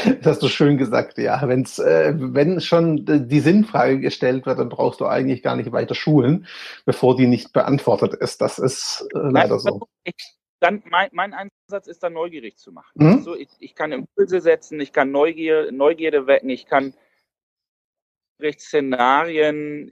Das 0.05 0.35
hast 0.35 0.43
du 0.43 0.47
schön 0.47 0.77
gesagt, 0.77 1.17
ja. 1.17 1.47
Wenn's, 1.47 1.79
äh, 1.79 2.13
wenn 2.15 2.61
schon 2.61 3.05
die 3.05 3.39
Sinnfrage 3.41 3.99
gestellt 3.99 4.45
wird, 4.45 4.59
dann 4.59 4.69
brauchst 4.69 5.01
du 5.01 5.05
eigentlich 5.05 5.43
gar 5.43 5.55
nicht 5.55 5.71
weiter 5.71 5.93
schulen, 5.93 6.47
bevor 6.85 7.15
die 7.15 7.27
nicht 7.27 7.51
beantwortet 7.53 8.13
ist. 8.13 8.41
Das 8.41 8.57
ist 8.57 9.05
äh, 9.13 9.19
leider 9.19 9.59
so. 9.59 9.87
Ich, 10.05 10.15
dann 10.59 10.81
mein, 10.89 11.09
mein 11.11 11.33
Einsatz 11.33 11.87
ist 11.87 12.01
dann 12.03 12.13
neugierig 12.13 12.57
zu 12.57 12.71
machen. 12.71 12.91
Mhm. 12.95 13.17
Also 13.17 13.35
ich, 13.35 13.49
ich 13.59 13.75
kann 13.75 13.91
Impulse 13.91 14.39
setzen, 14.39 14.79
ich 14.79 14.93
kann 14.93 15.11
Neugier, 15.11 15.71
Neugierde 15.71 16.25
wecken, 16.25 16.49
ich 16.49 16.65
kann 16.65 16.93
Szenarien 18.57 19.91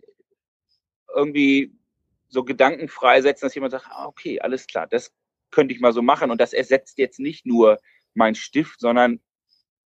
irgendwie 1.13 1.73
so 2.31 2.43
Gedanken 2.43 2.87
freisetzen, 2.87 3.45
dass 3.45 3.55
jemand 3.55 3.71
sagt, 3.71 3.87
ah, 3.89 4.07
okay, 4.07 4.39
alles 4.39 4.65
klar, 4.65 4.87
das 4.87 5.13
könnte 5.51 5.73
ich 5.73 5.81
mal 5.81 5.93
so 5.93 6.01
machen. 6.01 6.31
Und 6.31 6.41
das 6.41 6.53
ersetzt 6.53 6.97
jetzt 6.97 7.19
nicht 7.19 7.45
nur 7.45 7.77
mein 8.13 8.35
Stift, 8.35 8.79
sondern 8.79 9.19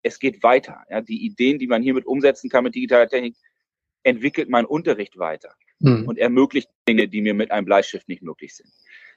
es 0.02 0.18
geht 0.18 0.42
weiter. 0.42 0.84
Ja, 0.88 1.00
die 1.00 1.26
Ideen, 1.26 1.58
die 1.58 1.66
man 1.66 1.82
hiermit 1.82 2.06
umsetzen 2.06 2.48
kann 2.48 2.64
mit 2.64 2.74
digitaler 2.74 3.08
Technik, 3.08 3.36
entwickelt 4.04 4.48
mein 4.48 4.64
Unterricht 4.64 5.18
weiter 5.18 5.54
mhm. 5.80 6.06
und 6.08 6.18
ermöglicht 6.18 6.70
Dinge, 6.88 7.08
die 7.08 7.20
mir 7.20 7.34
mit 7.34 7.50
einem 7.50 7.66
Bleistift 7.66 8.08
nicht 8.08 8.22
möglich 8.22 8.54
sind. 8.54 8.70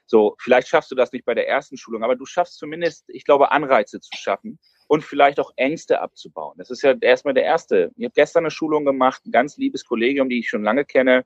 So, 0.04 0.34
vielleicht 0.40 0.68
schaffst 0.68 0.90
du 0.90 0.96
das 0.96 1.12
nicht 1.12 1.24
bei 1.24 1.34
der 1.34 1.48
ersten 1.48 1.76
Schulung, 1.76 2.02
aber 2.02 2.16
du 2.16 2.26
schaffst 2.26 2.58
zumindest, 2.58 3.04
ich 3.08 3.24
glaube, 3.24 3.52
Anreize 3.52 4.00
zu 4.00 4.10
schaffen 4.14 4.58
und 4.88 5.04
vielleicht 5.04 5.38
auch 5.38 5.52
Ängste 5.56 6.00
abzubauen. 6.00 6.58
Das 6.58 6.70
ist 6.70 6.82
ja 6.82 6.94
erstmal 7.00 7.34
der 7.34 7.44
erste. 7.44 7.92
Ich 7.96 8.04
habe 8.04 8.12
gestern 8.14 8.42
eine 8.44 8.50
Schulung 8.50 8.84
gemacht, 8.84 9.24
ein 9.24 9.30
ganz 9.30 9.56
liebes 9.56 9.84
Kollegium, 9.84 10.28
die 10.28 10.40
ich 10.40 10.48
schon 10.48 10.64
lange 10.64 10.84
kenne. 10.84 11.24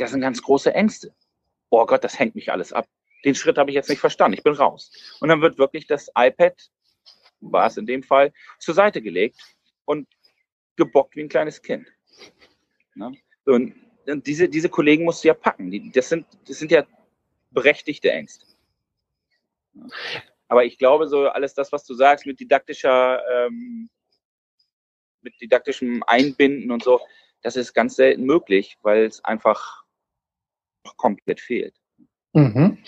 Das 0.00 0.12
sind 0.12 0.22
ganz 0.22 0.40
große 0.40 0.74
Ängste. 0.74 1.14
Oh 1.68 1.84
Gott, 1.84 2.02
das 2.02 2.18
hängt 2.18 2.34
mich 2.34 2.50
alles 2.50 2.72
ab. 2.72 2.88
Den 3.22 3.34
Schritt 3.34 3.58
habe 3.58 3.70
ich 3.70 3.74
jetzt 3.74 3.90
nicht 3.90 4.00
verstanden. 4.00 4.34
Ich 4.34 4.42
bin 4.42 4.54
raus. 4.54 4.90
Und 5.20 5.28
dann 5.28 5.42
wird 5.42 5.58
wirklich 5.58 5.86
das 5.86 6.10
iPad, 6.16 6.54
war 7.40 7.66
es 7.66 7.76
in 7.76 7.84
dem 7.84 8.02
Fall, 8.02 8.32
zur 8.58 8.74
Seite 8.74 9.02
gelegt 9.02 9.38
und 9.84 10.08
gebockt 10.76 11.16
wie 11.16 11.22
ein 11.22 11.28
kleines 11.28 11.60
Kind. 11.60 11.86
Ne? 12.94 13.12
Und 13.44 13.74
diese, 14.26 14.48
diese 14.48 14.70
Kollegen 14.70 15.04
musst 15.04 15.22
du 15.22 15.28
ja 15.28 15.34
packen. 15.34 15.92
das, 15.92 16.08
sind, 16.08 16.26
das 16.48 16.58
sind 16.58 16.72
ja 16.72 16.86
berechtigte 17.50 18.10
Ängste. 18.10 18.46
Aber 20.48 20.64
ich 20.64 20.78
glaube, 20.78 21.08
so 21.08 21.28
alles 21.28 21.52
das, 21.52 21.72
was 21.72 21.84
du 21.84 21.92
sagst, 21.92 22.24
mit 22.24 22.40
didaktischer, 22.40 23.22
ähm, 23.30 23.90
mit 25.20 25.38
didaktischem 25.42 26.02
Einbinden 26.06 26.70
und 26.70 26.82
so, 26.82 27.00
das 27.42 27.56
ist 27.56 27.74
ganz 27.74 27.96
selten 27.96 28.24
möglich, 28.24 28.78
weil 28.80 29.04
es 29.04 29.22
einfach 29.24 29.79
komplett 30.96 31.40
fehlt. 31.40 31.74
Mhm. 32.32 32.78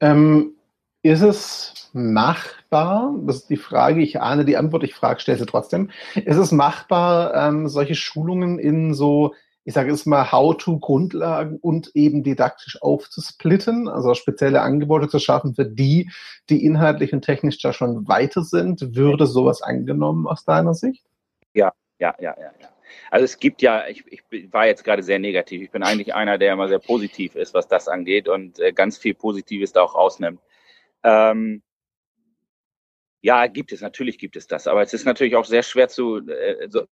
Ähm, 0.00 0.54
ist 1.02 1.22
es 1.22 1.90
machbar, 1.92 3.14
das 3.26 3.36
ist 3.36 3.50
die 3.50 3.56
Frage, 3.56 4.02
ich 4.02 4.20
ahne 4.20 4.44
die 4.44 4.56
Antwort, 4.56 4.84
ich 4.84 4.94
frage, 4.94 5.20
stelle 5.20 5.38
sie 5.38 5.46
trotzdem, 5.46 5.90
ist 6.14 6.36
es 6.36 6.52
machbar, 6.52 7.34
ähm, 7.34 7.68
solche 7.68 7.94
Schulungen 7.94 8.58
in 8.58 8.94
so 8.94 9.34
ich 9.64 9.74
sage 9.74 9.90
jetzt 9.90 10.06
mal, 10.06 10.32
How-to-Grundlagen 10.32 11.58
und 11.58 11.90
eben 11.94 12.22
didaktisch 12.22 12.80
aufzusplitten, 12.82 13.88
also 13.88 14.14
spezielle 14.14 14.62
Angebote 14.62 15.08
zu 15.08 15.18
schaffen 15.18 15.54
für 15.54 15.66
die, 15.66 16.10
die 16.48 16.64
inhaltlich 16.64 17.12
und 17.12 17.22
technisch 17.22 17.60
da 17.60 17.72
schon 17.72 18.08
weiter 18.08 18.42
sind. 18.42 18.96
Würde 18.96 19.26
sowas 19.26 19.62
angenommen 19.62 20.26
aus 20.26 20.44
deiner 20.44 20.74
Sicht? 20.74 21.04
Ja, 21.52 21.72
ja, 21.98 22.14
ja, 22.18 22.34
ja, 22.38 22.50
ja. 22.60 22.68
Also 23.10 23.24
es 23.24 23.38
gibt 23.38 23.62
ja, 23.62 23.86
ich, 23.88 24.04
ich 24.06 24.22
war 24.52 24.66
jetzt 24.66 24.84
gerade 24.84 25.02
sehr 25.02 25.18
negativ. 25.18 25.62
Ich 25.62 25.70
bin 25.70 25.82
eigentlich 25.82 26.14
einer, 26.14 26.38
der 26.38 26.52
immer 26.52 26.68
sehr 26.68 26.78
positiv 26.78 27.34
ist, 27.34 27.54
was 27.54 27.68
das 27.68 27.88
angeht 27.88 28.28
und 28.28 28.58
äh, 28.60 28.72
ganz 28.72 28.98
viel 28.98 29.14
Positives 29.14 29.72
da 29.72 29.82
auch 29.82 29.94
rausnimmt. 29.94 30.40
Ähm, 31.02 31.62
ja, 33.22 33.46
gibt 33.46 33.72
es, 33.72 33.80
natürlich 33.80 34.18
gibt 34.18 34.36
es 34.36 34.46
das, 34.46 34.66
aber 34.66 34.82
es 34.82 34.94
ist 34.94 35.04
natürlich 35.04 35.36
auch 35.36 35.44
sehr 35.44 35.62
schwer 35.62 35.88
zu 35.88 36.18
äh, 36.28 36.68
so, 36.68 36.86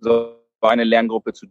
so 0.00 0.40
eine 0.60 0.84
Lerngruppe 0.84 1.32
zu 1.32 1.46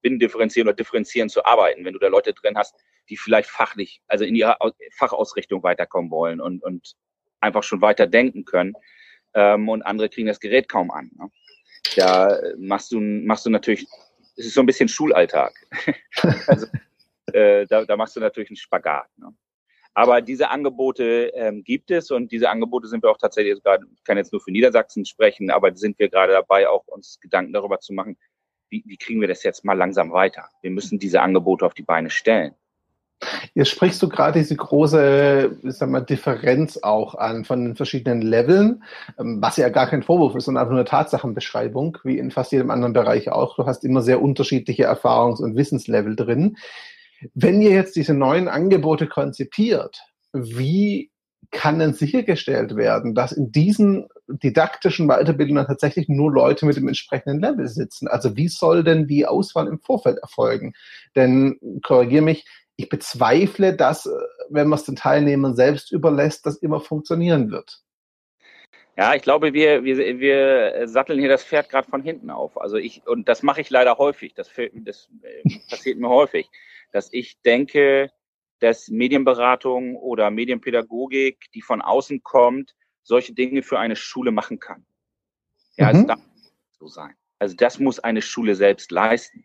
binnendifferenzieren 0.00 0.68
oder 0.68 0.76
differenzieren 0.76 1.28
zu 1.28 1.44
arbeiten, 1.44 1.84
wenn 1.84 1.92
du 1.92 1.98
da 1.98 2.08
Leute 2.08 2.32
drin 2.32 2.56
hast, 2.56 2.74
die 3.08 3.16
vielleicht 3.16 3.50
fachlich, 3.50 4.00
also 4.06 4.24
in 4.24 4.34
ihrer 4.34 4.56
Fachausrichtung 4.96 5.62
weiterkommen 5.62 6.10
wollen 6.10 6.40
und, 6.40 6.62
und 6.62 6.94
einfach 7.40 7.62
schon 7.62 7.80
weiter 7.80 8.06
denken 8.06 8.44
können. 8.44 8.74
Ähm, 9.34 9.68
und 9.68 9.82
andere 9.82 10.08
kriegen 10.08 10.26
das 10.26 10.40
Gerät 10.40 10.68
kaum 10.68 10.90
an. 10.90 11.10
Ne? 11.18 11.30
Da 11.94 12.40
machst 12.58 12.92
du, 12.92 13.00
machst 13.00 13.46
du 13.46 13.50
natürlich, 13.50 13.86
es 14.36 14.46
ist 14.46 14.54
so 14.54 14.60
ein 14.60 14.66
bisschen 14.66 14.88
Schulalltag. 14.88 15.54
also, 16.46 16.66
äh, 17.32 17.66
da, 17.66 17.84
da 17.84 17.96
machst 17.96 18.16
du 18.16 18.20
natürlich 18.20 18.50
einen 18.50 18.56
Spagat. 18.56 19.08
Ne? 19.16 19.34
Aber 19.94 20.20
diese 20.20 20.50
Angebote 20.50 21.32
ähm, 21.34 21.64
gibt 21.64 21.90
es 21.90 22.10
und 22.10 22.30
diese 22.30 22.50
Angebote 22.50 22.86
sind 22.86 23.02
wir 23.02 23.10
auch 23.10 23.16
tatsächlich 23.16 23.62
gerade, 23.62 23.86
ich 23.94 24.04
kann 24.04 24.18
jetzt 24.18 24.30
nur 24.30 24.42
für 24.42 24.50
Niedersachsen 24.50 25.06
sprechen, 25.06 25.50
aber 25.50 25.74
sind 25.74 25.98
wir 25.98 26.10
gerade 26.10 26.34
dabei, 26.34 26.68
auch 26.68 26.86
uns 26.86 27.18
Gedanken 27.20 27.54
darüber 27.54 27.80
zu 27.80 27.94
machen, 27.94 28.18
wie, 28.68 28.82
wie 28.86 28.98
kriegen 28.98 29.22
wir 29.22 29.28
das 29.28 29.42
jetzt 29.42 29.64
mal 29.64 29.72
langsam 29.72 30.12
weiter? 30.12 30.50
Wir 30.60 30.70
müssen 30.70 30.98
diese 30.98 31.22
Angebote 31.22 31.64
auf 31.64 31.72
die 31.72 31.82
Beine 31.82 32.10
stellen. 32.10 32.54
Jetzt 33.54 33.70
sprichst 33.70 34.02
du 34.02 34.08
gerade 34.08 34.38
diese 34.38 34.56
große 34.56 35.56
sag 35.62 35.88
mal, 35.88 36.02
Differenz 36.02 36.78
auch 36.82 37.14
an 37.14 37.44
von 37.44 37.64
den 37.64 37.76
verschiedenen 37.76 38.20
Leveln, 38.20 38.82
ähm, 39.18 39.38
was 39.40 39.56
ja 39.56 39.68
gar 39.70 39.88
kein 39.88 40.02
Vorwurf 40.02 40.34
ist, 40.34 40.44
sondern 40.44 40.62
einfach 40.62 40.72
nur 40.72 40.80
eine 40.80 40.88
Tatsachenbeschreibung, 40.88 41.98
wie 42.04 42.18
in 42.18 42.30
fast 42.30 42.52
jedem 42.52 42.70
anderen 42.70 42.92
Bereich 42.92 43.30
auch. 43.30 43.56
Du 43.56 43.66
hast 43.66 43.84
immer 43.84 44.02
sehr 44.02 44.20
unterschiedliche 44.20 44.86
Erfahrungs- 44.86 45.40
und 45.40 45.56
Wissenslevel 45.56 46.14
drin. 46.14 46.56
Wenn 47.34 47.62
ihr 47.62 47.70
jetzt 47.70 47.96
diese 47.96 48.12
neuen 48.12 48.48
Angebote 48.48 49.06
konzipiert, 49.06 50.02
wie 50.32 51.10
kann 51.50 51.78
denn 51.78 51.94
sichergestellt 51.94 52.76
werden, 52.76 53.14
dass 53.14 53.32
in 53.32 53.52
diesen 53.52 54.08
didaktischen 54.28 55.06
Weiterbildungen 55.06 55.66
tatsächlich 55.66 56.08
nur 56.08 56.32
Leute 56.32 56.66
mit 56.66 56.76
dem 56.76 56.88
entsprechenden 56.88 57.40
Level 57.40 57.68
sitzen? 57.68 58.08
Also 58.08 58.36
wie 58.36 58.48
soll 58.48 58.84
denn 58.84 59.06
die 59.06 59.26
Auswahl 59.26 59.68
im 59.68 59.78
Vorfeld 59.78 60.18
erfolgen? 60.18 60.74
Denn, 61.14 61.58
korrigiere 61.82 62.22
mich, 62.22 62.44
ich 62.76 62.88
bezweifle, 62.88 63.74
dass, 63.74 64.08
wenn 64.50 64.68
man 64.68 64.78
es 64.78 64.84
den 64.84 64.96
Teilnehmern 64.96 65.56
selbst 65.56 65.92
überlässt, 65.92 66.46
das 66.46 66.56
immer 66.58 66.80
funktionieren 66.80 67.50
wird. 67.50 67.82
Ja, 68.98 69.14
ich 69.14 69.22
glaube, 69.22 69.52
wir, 69.52 69.84
wir, 69.84 70.18
wir 70.18 70.88
satteln 70.88 71.18
hier 71.18 71.28
das 71.28 71.44
Pferd 71.44 71.68
gerade 71.68 71.88
von 71.88 72.02
hinten 72.02 72.30
auf. 72.30 72.58
Also 72.58 72.76
ich, 72.76 73.06
und 73.06 73.28
das 73.28 73.42
mache 73.42 73.60
ich 73.60 73.68
leider 73.68 73.98
häufig, 73.98 74.32
das, 74.34 74.50
das 74.74 75.10
äh, 75.22 75.58
passiert 75.68 75.98
mir 75.98 76.08
häufig, 76.08 76.48
dass 76.92 77.12
ich 77.12 77.40
denke, 77.42 78.10
dass 78.60 78.88
Medienberatung 78.88 79.96
oder 79.96 80.30
Medienpädagogik, 80.30 81.50
die 81.52 81.60
von 81.60 81.82
außen 81.82 82.22
kommt, 82.22 82.74
solche 83.02 83.34
Dinge 83.34 83.62
für 83.62 83.78
eine 83.78 83.96
Schule 83.96 84.30
machen 84.30 84.60
kann. 84.60 84.86
Ja, 85.76 85.92
mhm. 85.92 86.00
es 86.00 86.06
darf 86.06 86.20
so 86.78 86.88
sein. 86.88 87.14
Also 87.38 87.54
das 87.54 87.78
muss 87.78 88.00
eine 88.00 88.22
Schule 88.22 88.54
selbst 88.54 88.90
leisten. 88.90 89.44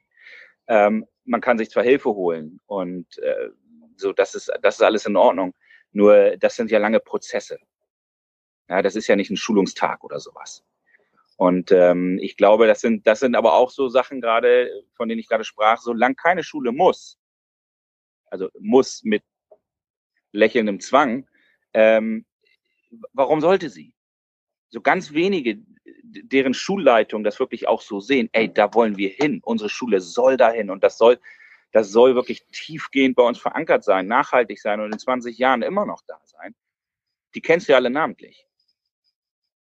Ähm, 0.67 1.05
man 1.25 1.41
kann 1.41 1.57
sich 1.57 1.69
zwar 1.69 1.83
Hilfe 1.83 2.09
holen 2.09 2.59
und 2.65 3.17
äh, 3.19 3.49
so, 3.95 4.13
das 4.13 4.35
ist, 4.35 4.51
das 4.61 4.75
ist 4.75 4.81
alles 4.81 5.05
in 5.05 5.15
Ordnung. 5.15 5.53
Nur 5.91 6.37
das 6.37 6.55
sind 6.55 6.71
ja 6.71 6.79
lange 6.79 6.99
Prozesse. 6.99 7.59
Ja, 8.69 8.81
das 8.81 8.95
ist 8.95 9.07
ja 9.07 9.15
nicht 9.15 9.29
ein 9.29 9.37
Schulungstag 9.37 10.03
oder 10.03 10.19
sowas. 10.19 10.63
Und 11.37 11.71
ähm, 11.71 12.19
ich 12.21 12.37
glaube, 12.37 12.67
das 12.67 12.81
sind, 12.81 13.07
das 13.07 13.19
sind 13.19 13.35
aber 13.35 13.53
auch 13.53 13.71
so 13.71 13.89
Sachen 13.89 14.21
gerade, 14.21 14.71
von 14.93 15.09
denen 15.09 15.19
ich 15.19 15.27
gerade 15.27 15.43
sprach, 15.43 15.79
solange 15.81 16.15
keine 16.15 16.43
Schule 16.43 16.71
muss, 16.71 17.19
also 18.27 18.49
muss 18.59 19.03
mit 19.03 19.23
lächelndem 20.31 20.79
Zwang, 20.79 21.27
ähm, 21.73 22.25
warum 23.13 23.41
sollte 23.41 23.69
sie? 23.69 23.93
So 24.71 24.81
ganz 24.81 25.13
wenige, 25.13 25.59
deren 26.03 26.53
Schulleitung 26.53 27.23
das 27.23 27.39
wirklich 27.39 27.67
auch 27.67 27.81
so 27.81 27.99
sehen, 27.99 28.29
ey, 28.31 28.51
da 28.51 28.73
wollen 28.73 28.97
wir 28.97 29.09
hin, 29.09 29.41
unsere 29.43 29.69
Schule 29.69 30.01
soll 30.01 30.37
dahin 30.37 30.69
und 30.69 30.83
das 30.83 30.97
soll, 30.97 31.19
das 31.71 31.91
soll 31.91 32.15
wirklich 32.15 32.45
tiefgehend 32.51 33.15
bei 33.15 33.23
uns 33.23 33.37
verankert 33.37 33.83
sein, 33.83 34.07
nachhaltig 34.07 34.59
sein 34.59 34.79
und 34.79 34.91
in 34.91 34.99
20 34.99 35.37
Jahren 35.37 35.61
immer 35.61 35.85
noch 35.85 36.01
da 36.07 36.19
sein. 36.25 36.55
Die 37.35 37.41
kennst 37.41 37.67
du 37.67 37.73
ja 37.73 37.77
alle 37.77 37.89
namentlich. 37.89 38.47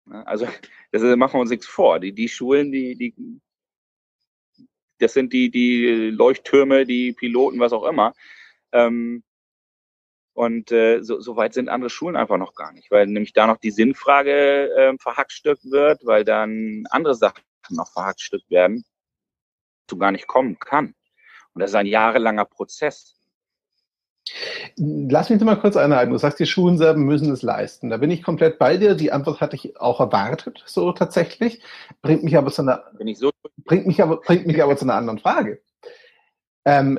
Also, 0.06 0.46
das 0.92 1.02
machen 1.16 1.34
wir 1.34 1.40
uns 1.40 1.50
nichts 1.50 1.66
vor. 1.66 2.00
Die, 2.00 2.12
die 2.12 2.28
Schulen, 2.28 2.72
die, 2.72 2.96
die, 2.96 3.40
das 4.98 5.14
sind 5.14 5.32
die, 5.32 5.50
die 5.50 6.10
Leuchttürme, 6.10 6.84
die 6.84 7.12
Piloten, 7.12 7.58
was 7.60 7.72
auch 7.72 7.84
immer. 7.84 8.14
Ähm, 8.72 9.22
und 10.40 10.72
äh, 10.72 11.02
so, 11.02 11.20
so 11.20 11.36
weit 11.36 11.52
sind 11.52 11.68
andere 11.68 11.90
Schulen 11.90 12.16
einfach 12.16 12.38
noch 12.38 12.54
gar 12.54 12.72
nicht, 12.72 12.90
weil 12.90 13.06
nämlich 13.06 13.34
da 13.34 13.46
noch 13.46 13.58
die 13.58 13.70
Sinnfrage 13.70 14.74
äh, 14.74 14.94
verhackstückt 14.98 15.70
wird, 15.70 16.00
weil 16.06 16.24
dann 16.24 16.84
andere 16.88 17.14
Sachen 17.14 17.42
noch 17.68 17.92
verhackstückt 17.92 18.50
werden, 18.50 18.86
du 19.86 19.98
gar 19.98 20.12
nicht 20.12 20.26
kommen 20.26 20.58
kann. 20.58 20.94
Und 21.52 21.60
das 21.60 21.72
ist 21.72 21.76
ein 21.76 21.84
jahrelanger 21.84 22.46
Prozess. 22.46 23.16
Lass 24.78 25.28
mich 25.28 25.42
mal 25.42 25.60
kurz 25.60 25.76
einhalten. 25.76 26.12
Du 26.12 26.16
sagst, 26.16 26.38
die 26.38 26.46
Schulen 26.46 26.78
selber 26.78 27.00
müssen 27.00 27.30
es 27.30 27.42
leisten. 27.42 27.90
Da 27.90 27.98
bin 27.98 28.10
ich 28.10 28.22
komplett 28.22 28.58
bei 28.58 28.78
dir. 28.78 28.94
Die 28.94 29.12
Antwort 29.12 29.42
hatte 29.42 29.56
ich 29.56 29.78
auch 29.78 30.00
erwartet, 30.00 30.62
so 30.64 30.92
tatsächlich. 30.92 31.60
Bringt 32.00 32.24
mich 32.24 32.38
aber 32.38 32.50
zu 32.50 32.62
einer, 32.62 32.90
so 33.14 33.30
bringt 33.58 33.86
mich 33.86 34.02
aber, 34.02 34.22
bringt 34.22 34.46
mich 34.46 34.62
aber 34.62 34.74
zu 34.74 34.86
einer 34.86 34.94
anderen 34.94 35.18
Frage. 35.18 35.60
Ähm, 36.64 36.98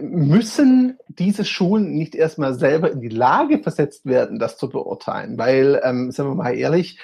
müssen 0.00 0.98
diese 1.08 1.44
Schulen 1.44 1.94
nicht 1.94 2.14
erstmal 2.14 2.54
selber 2.54 2.90
in 2.90 3.00
die 3.00 3.08
Lage 3.08 3.62
versetzt 3.62 4.06
werden, 4.06 4.38
das 4.38 4.58
zu 4.58 4.68
beurteilen? 4.68 5.38
Weil, 5.38 5.80
ähm, 5.84 6.10
sagen 6.12 6.30
wir 6.30 6.34
mal 6.34 6.56
ehrlich, 6.56 6.98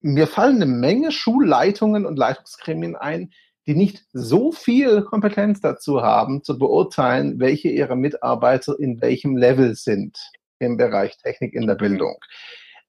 mir 0.00 0.26
fallen 0.26 0.56
eine 0.56 0.66
Menge 0.66 1.12
Schulleitungen 1.12 2.06
und 2.06 2.16
Leitungsgremien 2.16 2.96
ein, 2.96 3.32
die 3.66 3.74
nicht 3.74 4.04
so 4.12 4.50
viel 4.50 5.02
Kompetenz 5.02 5.60
dazu 5.60 6.02
haben, 6.02 6.42
zu 6.42 6.58
beurteilen, 6.58 7.38
welche 7.38 7.68
ihrer 7.68 7.94
Mitarbeiter 7.94 8.78
in 8.78 9.00
welchem 9.00 9.36
Level 9.36 9.74
sind 9.74 10.18
im 10.58 10.76
Bereich 10.76 11.16
Technik 11.18 11.54
in 11.54 11.66
der 11.66 11.76
Bildung. 11.76 12.16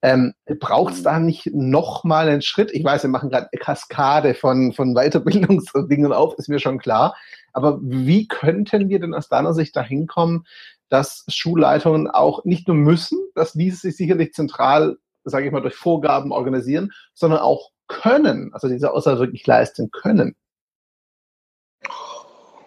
Ähm, 0.03 0.33
Braucht 0.59 0.95
es 0.95 1.03
da 1.03 1.17
nicht 1.17 1.47
nochmal 1.53 2.27
einen 2.27 2.41
Schritt? 2.41 2.71
Ich 2.73 2.83
weiß, 2.83 3.03
wir 3.03 3.09
machen 3.09 3.29
gerade 3.29 3.47
eine 3.51 3.59
Kaskade 3.59 4.33
von, 4.33 4.73
von 4.73 4.93
Weiterbildungsdingen 4.95 6.11
auf, 6.11 6.37
ist 6.37 6.49
mir 6.49 6.59
schon 6.59 6.77
klar. 6.77 7.15
Aber 7.53 7.79
wie 7.81 8.27
könnten 8.27 8.89
wir 8.89 8.99
denn 8.99 9.13
aus 9.13 9.29
deiner 9.29 9.53
Sicht 9.53 9.73
dahin 9.77 10.05
kommen, 10.05 10.45
dass 10.89 11.23
Schulleitungen 11.29 12.09
auch 12.09 12.43
nicht 12.43 12.67
nur 12.67 12.75
müssen, 12.75 13.17
dass 13.33 13.53
diese 13.53 13.77
sich 13.77 13.95
sicherlich 13.95 14.33
zentral, 14.33 14.97
sage 15.23 15.45
ich 15.45 15.53
mal, 15.53 15.61
durch 15.61 15.75
Vorgaben 15.75 16.33
organisieren, 16.33 16.91
sondern 17.13 17.39
auch 17.39 17.71
können, 17.87 18.53
also 18.53 18.67
diese 18.67 18.91
Aussage 18.91 19.19
wirklich 19.19 19.47
leisten 19.47 19.89
können? 19.89 20.35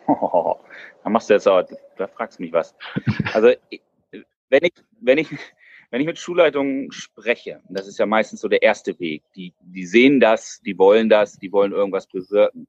Oh, 0.06 0.56
da 1.04 1.10
machst 1.10 1.28
du 1.28 1.34
jetzt 1.34 1.46
auch, 1.46 1.62
da 1.98 2.06
fragst 2.06 2.38
du 2.38 2.44
mich 2.44 2.52
was. 2.54 2.74
Also, 3.34 3.50
wenn 4.48 4.62
ich, 4.62 4.72
wenn 5.00 5.18
ich, 5.18 5.28
wenn 5.90 6.00
ich 6.00 6.06
mit 6.06 6.18
Schulleitungen 6.18 6.90
spreche, 6.92 7.62
das 7.68 7.86
ist 7.86 7.98
ja 7.98 8.06
meistens 8.06 8.40
so 8.40 8.48
der 8.48 8.62
erste 8.62 8.98
Weg, 8.98 9.22
die, 9.34 9.54
die 9.60 9.86
sehen 9.86 10.20
das, 10.20 10.60
die 10.60 10.78
wollen 10.78 11.08
das, 11.08 11.38
die 11.38 11.52
wollen 11.52 11.72
irgendwas 11.72 12.06
bewirken, 12.06 12.66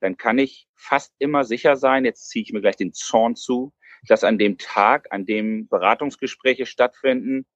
dann 0.00 0.16
kann 0.16 0.38
ich 0.38 0.68
fast 0.74 1.14
immer 1.18 1.44
sicher 1.44 1.76
sein, 1.76 2.04
jetzt 2.04 2.28
ziehe 2.28 2.42
ich 2.42 2.52
mir 2.52 2.60
gleich 2.60 2.76
den 2.76 2.92
Zorn 2.92 3.36
zu, 3.36 3.72
dass 4.08 4.24
an 4.24 4.38
dem 4.38 4.58
Tag, 4.58 5.08
an 5.10 5.26
dem 5.26 5.68
Beratungsgespräche 5.68 6.66
stattfinden, 6.66 7.46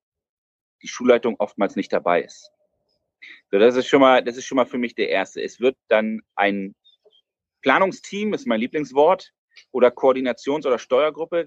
die 0.82 0.88
Schulleitung 0.88 1.36
oftmals 1.38 1.76
nicht 1.76 1.92
dabei 1.92 2.22
ist. 2.22 2.50
So, 3.50 3.58
das 3.58 3.76
ist 3.76 3.86
schon 3.86 4.00
mal, 4.00 4.22
das 4.22 4.36
ist 4.36 4.44
schon 4.44 4.56
mal 4.56 4.66
für 4.66 4.76
mich 4.76 4.94
der 4.94 5.08
erste. 5.08 5.42
Es 5.42 5.60
wird 5.60 5.76
dann 5.88 6.20
ein 6.34 6.74
Planungsteam, 7.62 8.34
ist 8.34 8.46
mein 8.46 8.60
Lieblingswort, 8.60 9.32
oder 9.72 9.90
Koordinations- 9.90 10.66
oder 10.66 10.78
Steuergruppe 10.78 11.46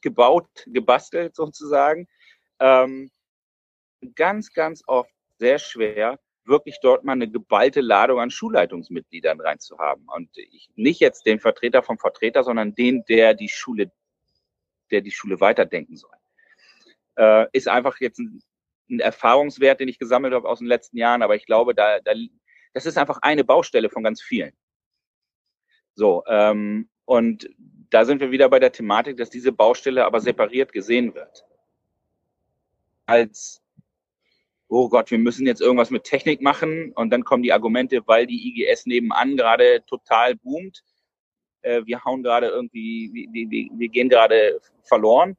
gebaut, 0.00 0.48
gebastelt 0.66 1.34
sozusagen. 1.34 2.08
Ähm, 2.60 3.10
ganz, 4.14 4.52
ganz 4.52 4.82
oft 4.86 5.10
sehr 5.38 5.58
schwer, 5.58 6.18
wirklich 6.44 6.78
dort 6.80 7.04
mal 7.04 7.12
eine 7.12 7.30
geballte 7.30 7.80
Ladung 7.80 8.20
an 8.20 8.30
Schulleitungsmitgliedern 8.30 9.40
reinzuhaben. 9.40 10.06
Und 10.08 10.36
ich, 10.36 10.70
nicht 10.74 11.00
jetzt 11.00 11.26
den 11.26 11.40
Vertreter 11.40 11.82
vom 11.82 11.98
Vertreter, 11.98 12.42
sondern 12.42 12.74
den, 12.74 13.04
der 13.04 13.34
die 13.34 13.48
Schule, 13.48 13.92
der 14.90 15.02
die 15.02 15.10
Schule 15.10 15.40
weiterdenken 15.40 15.96
soll. 15.96 16.14
Äh, 17.16 17.46
ist 17.52 17.68
einfach 17.68 18.00
jetzt 18.00 18.18
ein, 18.18 18.42
ein 18.90 19.00
Erfahrungswert, 19.00 19.80
den 19.80 19.88
ich 19.88 19.98
gesammelt 19.98 20.34
habe 20.34 20.48
aus 20.48 20.58
den 20.60 20.68
letzten 20.68 20.96
Jahren, 20.96 21.22
aber 21.22 21.36
ich 21.36 21.46
glaube, 21.46 21.74
da, 21.74 22.00
da, 22.00 22.12
das 22.72 22.86
ist 22.86 22.96
einfach 22.96 23.18
eine 23.22 23.44
Baustelle 23.44 23.90
von 23.90 24.02
ganz 24.02 24.22
vielen. 24.22 24.52
So, 25.94 26.24
ähm, 26.26 26.88
und 27.04 27.50
da 27.90 28.04
sind 28.04 28.20
wir 28.20 28.30
wieder 28.30 28.48
bei 28.48 28.58
der 28.58 28.72
Thematik, 28.72 29.16
dass 29.16 29.30
diese 29.30 29.52
Baustelle 29.52 30.04
aber 30.04 30.20
separiert 30.20 30.72
gesehen 30.72 31.14
wird. 31.14 31.44
Als 33.08 33.62
oh 34.68 34.88
Gott, 34.88 35.10
wir 35.10 35.18
müssen 35.18 35.46
jetzt 35.46 35.60
irgendwas 35.60 35.90
mit 35.90 36.04
Technik 36.04 36.42
machen 36.42 36.92
und 36.92 37.10
dann 37.10 37.24
kommen 37.24 37.42
die 37.42 37.52
Argumente, 37.52 38.06
weil 38.06 38.26
die 38.26 38.48
IGS 38.48 38.86
nebenan 38.86 39.36
gerade 39.36 39.82
total 39.86 40.36
boomt. 40.36 40.84
Äh, 41.62 41.82
wir 41.86 42.04
hauen 42.04 42.22
gerade 42.22 42.48
irgendwie, 42.48 43.10
wir, 43.12 43.50
wir, 43.50 43.68
wir 43.72 43.88
gehen 43.88 44.08
gerade 44.08 44.60
verloren. 44.82 45.36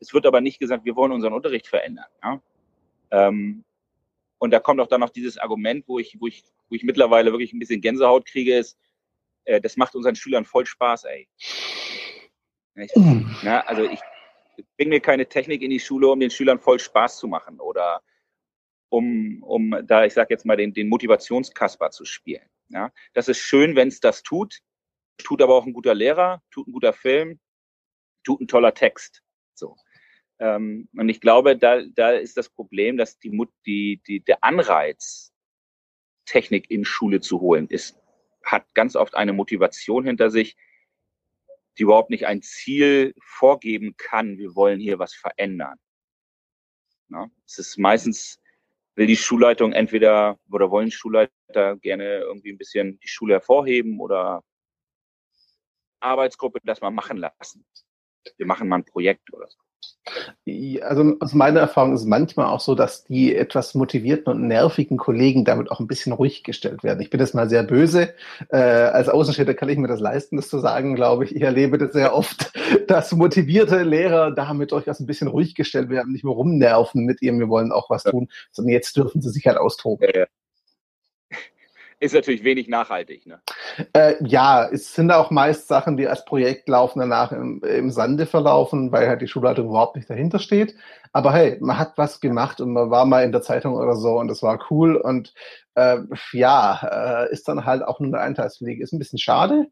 Es 0.00 0.12
wird 0.12 0.26
aber 0.26 0.40
nicht 0.40 0.58
gesagt, 0.58 0.84
wir 0.84 0.96
wollen 0.96 1.12
unseren 1.12 1.32
Unterricht 1.32 1.68
verändern. 1.68 2.06
Ja? 2.22 2.42
Ähm, 3.10 3.64
und 4.38 4.50
da 4.50 4.60
kommt 4.60 4.80
auch 4.80 4.88
dann 4.88 5.00
noch 5.00 5.10
dieses 5.10 5.38
Argument, 5.38 5.84
wo 5.86 5.98
ich, 5.98 6.16
wo 6.20 6.26
ich, 6.26 6.44
wo 6.68 6.74
ich 6.74 6.82
mittlerweile 6.82 7.32
wirklich 7.32 7.52
ein 7.52 7.58
bisschen 7.58 7.80
Gänsehaut 7.80 8.26
kriege, 8.26 8.56
ist, 8.56 8.76
äh, 9.44 9.60
das 9.60 9.76
macht 9.76 9.94
unseren 9.94 10.16
Schülern 10.16 10.44
voll 10.44 10.66
Spaß, 10.66 11.04
ey. 11.04 11.28
Ich, 12.76 12.94
mm. 12.94 13.24
na, 13.42 13.60
also 13.60 13.82
ich 13.82 13.98
bringe 14.76 14.90
mir 14.90 15.00
keine 15.00 15.28
Technik 15.28 15.62
in 15.62 15.70
die 15.70 15.80
Schule, 15.80 16.08
um 16.08 16.20
den 16.20 16.30
Schülern 16.30 16.58
voll 16.58 16.78
Spaß 16.78 17.18
zu 17.18 17.28
machen 17.28 17.60
oder 17.60 18.02
um, 18.90 19.42
um 19.42 19.76
da, 19.84 20.04
ich 20.04 20.14
sage 20.14 20.32
jetzt 20.32 20.46
mal, 20.46 20.56
den, 20.56 20.72
den 20.72 20.88
Motivationskasper 20.88 21.90
zu 21.90 22.04
spielen. 22.04 22.48
Ja? 22.68 22.92
Das 23.12 23.28
ist 23.28 23.38
schön, 23.38 23.76
wenn 23.76 23.88
es 23.88 24.00
das 24.00 24.22
tut, 24.22 24.60
tut 25.18 25.42
aber 25.42 25.54
auch 25.54 25.66
ein 25.66 25.72
guter 25.72 25.94
Lehrer, 25.94 26.42
tut 26.50 26.68
ein 26.68 26.72
guter 26.72 26.92
Film, 26.92 27.38
tut 28.24 28.40
ein 28.40 28.48
toller 28.48 28.74
Text. 28.74 29.22
So. 29.54 29.76
Ähm, 30.38 30.88
und 30.96 31.08
ich 31.08 31.20
glaube, 31.20 31.56
da, 31.56 31.82
da 31.82 32.12
ist 32.12 32.36
das 32.36 32.48
Problem, 32.48 32.96
dass 32.96 33.18
die, 33.18 33.36
die, 33.66 34.00
die, 34.06 34.20
der 34.20 34.42
Anreiz, 34.44 35.32
Technik 36.24 36.70
in 36.70 36.84
Schule 36.84 37.20
zu 37.20 37.40
holen, 37.40 37.68
ist, 37.68 37.98
hat 38.44 38.74
ganz 38.74 38.96
oft 38.96 39.14
eine 39.14 39.32
Motivation 39.32 40.04
hinter 40.04 40.30
sich, 40.30 40.56
die 41.78 41.84
überhaupt 41.84 42.10
nicht 42.10 42.26
ein 42.26 42.42
Ziel 42.42 43.14
vorgeben 43.20 43.94
kann, 43.96 44.38
wir 44.38 44.54
wollen 44.54 44.80
hier 44.80 44.98
was 44.98 45.14
verändern. 45.14 45.78
Ja, 47.10 47.30
es 47.46 47.58
ist 47.58 47.78
meistens 47.78 48.40
will 48.96 49.06
die 49.06 49.16
Schulleitung 49.16 49.72
entweder 49.72 50.38
oder 50.50 50.70
wollen 50.70 50.90
Schulleiter 50.90 51.76
gerne 51.80 52.18
irgendwie 52.18 52.50
ein 52.50 52.58
bisschen 52.58 52.98
die 52.98 53.08
Schule 53.08 53.34
hervorheben 53.34 54.00
oder 54.00 54.42
Arbeitsgruppe 56.00 56.58
das 56.64 56.80
mal 56.80 56.90
machen 56.90 57.16
lassen. 57.16 57.64
Wir 58.36 58.46
machen 58.46 58.68
mal 58.68 58.76
ein 58.76 58.84
Projekt 58.84 59.32
oder 59.32 59.48
so. 59.48 59.58
Also 60.82 61.16
aus 61.20 61.34
meiner 61.34 61.60
Erfahrung 61.60 61.92
ist 61.92 62.00
es 62.00 62.06
manchmal 62.06 62.46
auch 62.46 62.60
so, 62.60 62.74
dass 62.74 63.04
die 63.04 63.36
etwas 63.36 63.74
motivierten 63.74 64.32
und 64.32 64.46
nervigen 64.48 64.96
Kollegen 64.96 65.44
damit 65.44 65.70
auch 65.70 65.80
ein 65.80 65.86
bisschen 65.86 66.12
ruhig 66.12 66.42
gestellt 66.42 66.82
werden. 66.82 67.00
Ich 67.00 67.10
bin 67.10 67.20
jetzt 67.20 67.34
mal 67.34 67.48
sehr 67.48 67.62
böse. 67.62 68.14
Äh, 68.48 68.56
als 68.56 69.08
Außenstehender 69.08 69.54
kann 69.54 69.68
ich 69.68 69.76
mir 69.76 69.88
das 69.88 70.00
leisten, 70.00 70.36
das 70.36 70.48
zu 70.48 70.58
sagen, 70.58 70.94
glaube 70.94 71.24
ich. 71.24 71.36
Ich 71.36 71.42
erlebe 71.42 71.76
das 71.76 71.92
sehr 71.92 72.14
oft, 72.14 72.52
dass 72.86 73.12
motivierte 73.12 73.82
Lehrer 73.82 74.30
damit 74.30 74.72
durchaus 74.72 75.00
ein 75.00 75.06
bisschen 75.06 75.28
ruhig 75.28 75.54
gestellt 75.54 75.90
werden, 75.90 76.12
nicht 76.12 76.24
mehr 76.24 76.32
rumnerven 76.32 77.04
mit 77.04 77.20
ihrem, 77.20 77.38
wir 77.38 77.48
wollen 77.50 77.72
auch 77.72 77.90
was 77.90 78.04
tun, 78.04 78.28
sondern 78.50 78.72
jetzt 78.72 78.96
dürfen 78.96 79.20
sie 79.20 79.30
sich 79.30 79.46
halt 79.46 79.58
austoben. 79.58 80.08
Ja, 80.08 80.20
ja 80.20 80.26
ist 82.00 82.14
natürlich 82.14 82.44
wenig 82.44 82.68
nachhaltig. 82.68 83.26
Ne? 83.26 83.40
Äh, 83.92 84.14
ja, 84.24 84.68
es 84.68 84.94
sind 84.94 85.10
auch 85.10 85.30
meist 85.30 85.68
Sachen, 85.68 85.96
die 85.96 86.06
als 86.06 86.24
Projekt 86.24 86.68
laufen, 86.68 87.00
danach 87.00 87.32
im, 87.32 87.62
im 87.62 87.90
Sande 87.90 88.26
verlaufen, 88.26 88.92
weil 88.92 89.08
halt 89.08 89.20
die 89.20 89.28
Schulleitung 89.28 89.66
überhaupt 89.68 89.96
nicht 89.96 90.08
dahinter 90.08 90.38
steht. 90.38 90.74
Aber 91.12 91.32
hey, 91.32 91.56
man 91.60 91.78
hat 91.78 91.94
was 91.96 92.20
gemacht 92.20 92.60
und 92.60 92.72
man 92.72 92.90
war 92.90 93.04
mal 93.04 93.24
in 93.24 93.32
der 93.32 93.42
Zeitung 93.42 93.74
oder 93.74 93.96
so 93.96 94.18
und 94.18 94.28
das 94.28 94.42
war 94.42 94.58
cool 94.70 94.96
und 94.96 95.34
äh, 95.74 95.98
ja, 96.32 97.24
äh, 97.26 97.32
ist 97.32 97.48
dann 97.48 97.64
halt 97.64 97.82
auch 97.82 98.00
nur 98.00 98.14
eine 98.14 98.20
Eintagsfliege. 98.20 98.82
Ist 98.82 98.92
ein 98.92 98.98
bisschen 98.98 99.18
schade, 99.18 99.66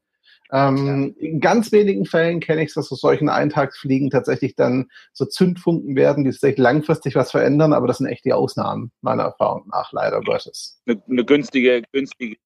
ähm, 0.53 1.15
ja. 1.19 1.29
In 1.29 1.41
ganz 1.41 1.73
wenigen 1.73 2.05
Fällen 2.05 2.41
kenne 2.41 2.63
ich 2.63 2.69
es, 2.69 2.75
dass 2.75 2.93
aus 2.93 3.01
solchen 3.01 3.29
Eintagsfliegen 3.29 4.11
tatsächlich 4.11 4.55
dann 4.55 4.89
so 5.13 5.25
Zündfunken 5.25 5.97
werden, 5.97 6.25
die 6.25 6.33
sich 6.33 6.59
langfristig 6.59 7.15
was 7.15 7.31
verändern, 7.31 7.73
aber 7.73 7.87
das 7.87 7.99
sind 7.99 8.07
echt 8.07 8.25
die 8.25 8.33
Ausnahmen, 8.33 8.93
meiner 9.01 9.25
Erfahrung 9.25 9.69
nach, 9.69 9.93
leider 9.93 10.21
Gottes. 10.21 10.81
Eine, 10.87 11.03
eine 11.09 11.25
günstige, 11.25 11.83
günstige, 11.93 12.37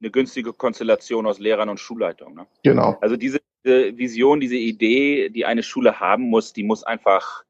eine 0.00 0.10
günstige 0.10 0.52
Konstellation 0.52 1.26
aus 1.26 1.38
Lehrern 1.38 1.68
und 1.68 1.80
Schulleitung. 1.80 2.34
Ne? 2.34 2.46
Genau. 2.62 2.96
Also 3.00 3.16
diese 3.16 3.40
Vision, 3.64 4.40
diese 4.40 4.56
Idee, 4.56 5.30
die 5.30 5.46
eine 5.46 5.62
Schule 5.62 5.98
haben 6.00 6.24
muss, 6.24 6.52
die 6.52 6.64
muss 6.64 6.84
einfach 6.84 7.44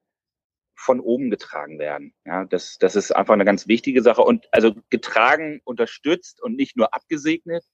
von 0.76 1.00
oben 1.00 1.30
getragen 1.30 1.78
werden. 1.78 2.12
Ja, 2.24 2.44
das, 2.44 2.76
das 2.78 2.94
ist 2.94 3.10
einfach 3.10 3.34
eine 3.34 3.44
ganz 3.44 3.66
wichtige 3.66 4.02
Sache 4.02 4.22
und 4.22 4.46
also 4.52 4.74
getragen, 4.90 5.60
unterstützt 5.64 6.42
und 6.42 6.56
nicht 6.56 6.76
nur 6.76 6.92
abgesegnet, 6.94 7.64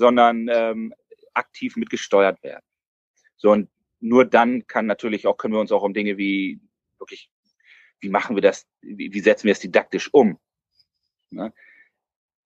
sondern 0.00 0.48
ähm, 0.50 0.94
aktiv 1.34 1.76
mitgesteuert 1.76 2.42
werden. 2.42 2.64
So 3.36 3.50
und 3.50 3.68
nur 4.00 4.24
dann 4.24 4.66
kann 4.66 4.86
natürlich 4.86 5.26
auch 5.26 5.36
können 5.36 5.52
wir 5.52 5.60
uns 5.60 5.72
auch 5.72 5.82
um 5.82 5.92
Dinge 5.92 6.16
wie 6.16 6.58
wirklich 6.98 7.30
wie 8.00 8.08
machen 8.08 8.34
wir 8.34 8.40
das, 8.40 8.66
wie, 8.80 9.12
wie 9.12 9.20
setzen 9.20 9.44
wir 9.44 9.52
es 9.52 9.60
didaktisch 9.60 10.08
um? 10.12 10.38
Ne? 11.30 11.52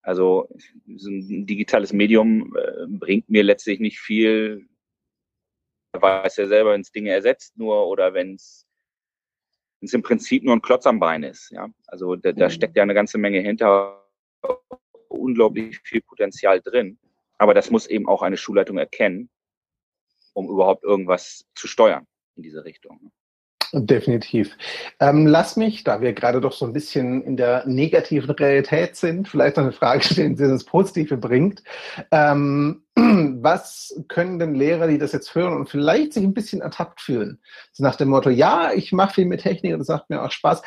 Also 0.01 0.49
so 0.97 1.09
ein 1.09 1.47
digitales 1.47 1.93
Medium 1.93 2.55
äh, 2.57 2.85
bringt 2.87 3.29
mir 3.29 3.43
letztlich 3.43 3.79
nicht 3.79 3.99
viel, 3.99 4.67
weiß 5.93 6.35
ja 6.35 6.47
selber, 6.47 6.73
wenn 6.73 6.81
es 6.81 6.91
Dinge 6.91 7.11
ersetzt 7.11 7.57
nur 7.57 7.87
oder 7.87 8.13
wenn 8.13 8.35
es 8.35 8.67
im 9.79 10.01
Prinzip 10.01 10.43
nur 10.43 10.55
ein 10.55 10.61
Klotz 10.61 10.85
am 10.85 10.99
Bein 10.99 11.23
ist. 11.23 11.51
Ja? 11.51 11.69
Also 11.87 12.15
da, 12.15 12.33
da 12.33 12.47
mhm. 12.47 12.51
steckt 12.51 12.75
ja 12.75 12.83
eine 12.83 12.93
ganze 12.93 13.17
Menge 13.17 13.39
hinter, 13.39 14.05
unglaublich 15.07 15.79
viel 15.83 16.01
Potenzial 16.01 16.61
drin. 16.61 16.99
Aber 17.37 17.53
das 17.53 17.71
muss 17.71 17.87
eben 17.87 18.07
auch 18.07 18.21
eine 18.21 18.37
Schulleitung 18.37 18.77
erkennen, 18.77 19.29
um 20.33 20.49
überhaupt 20.49 20.83
irgendwas 20.83 21.45
zu 21.55 21.67
steuern 21.67 22.05
in 22.35 22.43
diese 22.43 22.65
Richtung. 22.65 22.99
Ne? 23.01 23.11
Definitiv. 23.73 24.57
Ähm, 25.01 25.27
lass 25.27 25.57
mich, 25.57 25.83
da 25.83 25.99
wir 25.99 26.13
gerade 26.13 26.39
doch 26.39 26.53
so 26.53 26.65
ein 26.65 26.71
bisschen 26.71 27.23
in 27.23 27.35
der 27.35 27.65
negativen 27.67 28.29
Realität 28.29 28.95
sind, 28.95 29.27
vielleicht 29.27 29.57
noch 29.57 29.63
eine 29.63 29.73
Frage 29.73 30.01
stellen, 30.03 30.35
die 30.35 30.43
das 30.43 30.63
Positive 30.63 31.17
bringt. 31.17 31.61
Ähm, 32.11 32.83
was 32.95 33.93
können 34.07 34.39
denn 34.39 34.55
Lehrer, 34.55 34.87
die 34.87 34.97
das 34.97 35.11
jetzt 35.11 35.35
hören 35.35 35.53
und 35.53 35.69
vielleicht 35.69 36.13
sich 36.13 36.23
ein 36.23 36.33
bisschen 36.33 36.61
ertappt 36.61 37.01
fühlen? 37.01 37.41
So 37.73 37.83
nach 37.83 37.97
dem 37.97 38.09
Motto, 38.09 38.29
ja, 38.29 38.71
ich 38.73 38.93
mache 38.93 39.15
viel 39.15 39.25
mit 39.25 39.41
Technik 39.41 39.73
und 39.73 39.79
das 39.79 39.89
macht 39.89 40.09
mir 40.09 40.23
auch 40.23 40.31
Spaß. 40.31 40.61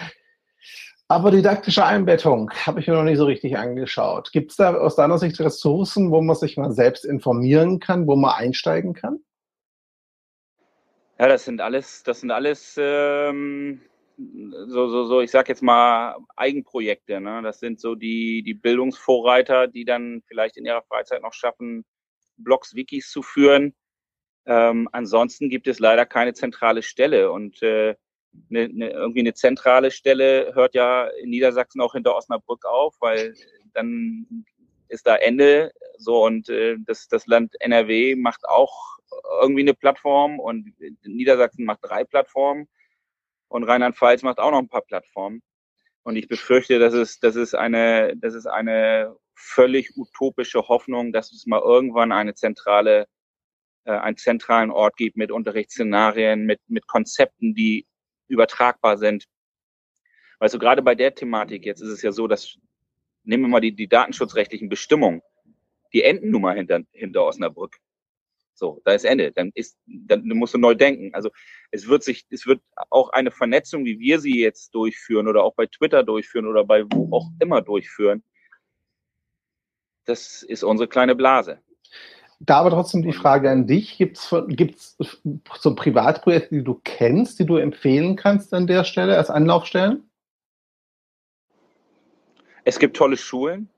Aber 1.11 1.31
didaktische 1.31 1.87
Einbettung 1.87 2.51
habe 2.66 2.81
ich 2.81 2.87
mir 2.87 2.92
noch 2.92 3.03
nicht 3.03 3.16
so 3.16 3.25
richtig 3.25 3.57
angeschaut. 3.57 4.31
Gibt 4.31 4.51
es 4.51 4.59
da 4.59 4.75
aus 4.75 4.94
deiner 4.94 5.18
Sicht 5.18 5.40
Ressourcen, 5.40 6.11
wo 6.11 6.21
man 6.21 6.37
sich 6.37 6.59
mal 6.59 6.71
selbst 6.71 7.07
informieren 7.07 7.81
kann, 7.81 8.07
wo 8.07 8.14
man 8.14 8.35
einsteigen 8.35 8.92
kann? 8.92 9.21
Ja, 11.18 11.29
das 11.29 11.47
sind 11.47 11.62
alles, 11.62 12.03
das 12.03 12.21
sind 12.21 12.31
alles 12.31 12.77
ähm, 12.79 13.81
so, 14.18 14.88
so, 14.88 15.05
so, 15.07 15.21
ich 15.23 15.31
sag 15.31 15.49
jetzt 15.49 15.62
mal 15.62 16.16
Eigenprojekte. 16.37 17.21
Ne? 17.21 17.40
Das 17.42 17.59
sind 17.59 17.81
so 17.81 17.94
die, 17.94 18.42
die 18.42 18.55
Bildungsvorreiter, 18.55 19.66
die 19.66 19.87
dann 19.87 20.23
vielleicht 20.27 20.59
in 20.59 20.66
ihrer 20.66 20.83
Freizeit 20.83 21.23
noch 21.23 21.33
schaffen, 21.33 21.87
Blogs, 22.37 22.75
Wikis 22.75 23.11
zu 23.11 23.23
führen. 23.23 23.75
Ähm, 24.44 24.88
ansonsten 24.92 25.49
gibt 25.49 25.68
es 25.68 25.79
leider 25.79 26.05
keine 26.05 26.35
zentrale 26.35 26.83
Stelle 26.83 27.33
und 27.33 27.62
äh, 27.62 27.97
ne, 28.48 28.68
ne, 28.68 28.90
irgendwie 28.90 29.20
eine 29.20 29.35
zentrale 29.35 29.90
Stelle 29.90 30.55
hört 30.55 30.74
ja 30.74 31.07
in 31.07 31.31
Niedersachsen 31.31 31.81
auch 31.81 31.92
hinter 31.92 32.16
Osnabrück 32.16 32.64
auf, 32.64 32.96
weil 33.01 33.35
dann 33.74 34.44
ist 34.88 35.07
da 35.07 35.16
Ende 35.16 35.72
so 35.98 36.24
und 36.24 36.48
äh, 36.48 36.77
das, 36.87 37.09
das 37.09 37.27
Land 37.27 37.55
NRW 37.61 38.14
macht 38.16 38.48
auch 38.48 38.98
irgendwie 39.40 39.62
eine 39.62 39.74
Plattform 39.74 40.38
und 40.38 40.74
Niedersachsen 41.05 41.64
macht 41.64 41.81
drei 41.83 42.05
Plattformen 42.05 42.68
und 43.48 43.64
Rheinland-Pfalz 43.64 44.22
macht 44.22 44.38
auch 44.38 44.51
noch 44.51 44.59
ein 44.59 44.68
paar 44.68 44.83
Plattformen. 44.83 45.42
Und 46.03 46.16
ich 46.16 46.29
befürchte, 46.29 46.79
das 46.79 46.94
ist, 46.94 47.22
das 47.24 47.37
ist 47.37 47.55
eine, 47.55 48.14
das 48.16 48.35
ist 48.35 48.46
eine 48.46 49.14
völlig 49.35 49.96
utopische 49.96 50.66
Hoffnung, 50.68 51.12
dass 51.12 51.33
es 51.33 51.46
mal 51.46 51.61
irgendwann 51.61 52.12
eine 52.12 52.35
zentrale, 52.35 53.07
äh, 53.85 53.92
einen 53.92 54.16
zentralen 54.16 54.70
Ort 54.70 54.96
gibt 54.96 55.16
mit 55.16 55.31
Unterrichtsszenarien, 55.31 56.44
mit, 56.44 56.61
mit 56.68 56.87
Konzepten, 56.87 57.55
die 57.55 57.87
übertragbar 58.29 58.99
sind. 58.99 59.27
Weißt 60.38 60.55
du, 60.55 60.59
gerade 60.59 60.83
bei 60.83 60.95
der 60.95 61.14
Thematik 61.14 61.64
jetzt 61.67 61.81
ist 61.81 61.88
es 61.88 62.03
ja 62.03 62.12
so, 62.12 62.29
dass, 62.29 62.59
nehmen 63.25 63.45
wir 63.45 63.49
mal 63.49 63.61
die, 63.61 63.75
die 63.75 63.88
datenschutzrechtlichen 63.88 64.69
Bestimmungen, 64.69 65.23
die 65.93 66.03
enden 66.03 66.31
nun 66.31 66.43
mal 66.43 66.57
hinter, 66.57 66.81
hinter 66.93 67.25
Osnabrück. 67.25 67.77
So, 68.55 68.83
da 68.85 68.93
ist 68.93 69.05
Ende. 69.05 69.31
Dann 69.31 69.53
ist, 69.55 69.79
dann 69.87 70.27
musst 70.27 70.55
du 70.55 70.59
neu 70.59 70.75
denken. 70.75 71.14
Also 71.14 71.31
es 71.71 71.88
wird 71.88 72.03
sich, 72.03 72.27
es 72.31 72.45
wird 72.45 72.61
auch 72.91 73.11
eine 73.11 73.31
Vernetzung, 73.31 73.85
wie 73.85 74.01
wir 74.01 74.19
sie 74.19 74.41
jetzt 74.41 74.75
durchführen 74.75 75.29
oder 75.29 75.45
auch 75.45 75.55
bei 75.55 75.67
Twitter 75.67 76.03
durchführen 76.03 76.47
oder 76.47 76.64
bei 76.64 76.85
wo 76.91 77.09
auch 77.17 77.31
immer 77.38 77.62
durchführen. 77.62 78.25
Das 80.07 80.43
ist 80.43 80.64
unsere 80.64 80.88
kleine 80.88 81.14
Blase. 81.14 81.62
Da 82.40 82.59
aber 82.59 82.70
trotzdem 82.70 83.03
die 83.03 83.12
Frage 83.12 83.51
an 83.51 83.66
dich, 83.66 83.98
gibt 83.98 84.16
es 84.16 84.29
so 85.59 85.74
Privatprojekte, 85.74 86.55
die 86.55 86.64
du 86.64 86.81
kennst, 86.85 87.40
die 87.40 87.46
du 87.46 87.57
empfehlen 87.57 88.14
kannst 88.14 88.55
an 88.55 88.68
der 88.68 88.85
Stelle 88.85 89.16
als 89.16 89.29
Anlaufstellen? 89.29 90.09
Es 92.64 92.79
gibt 92.79 92.96
tolle 92.96 93.16
Schulen, 93.16 93.70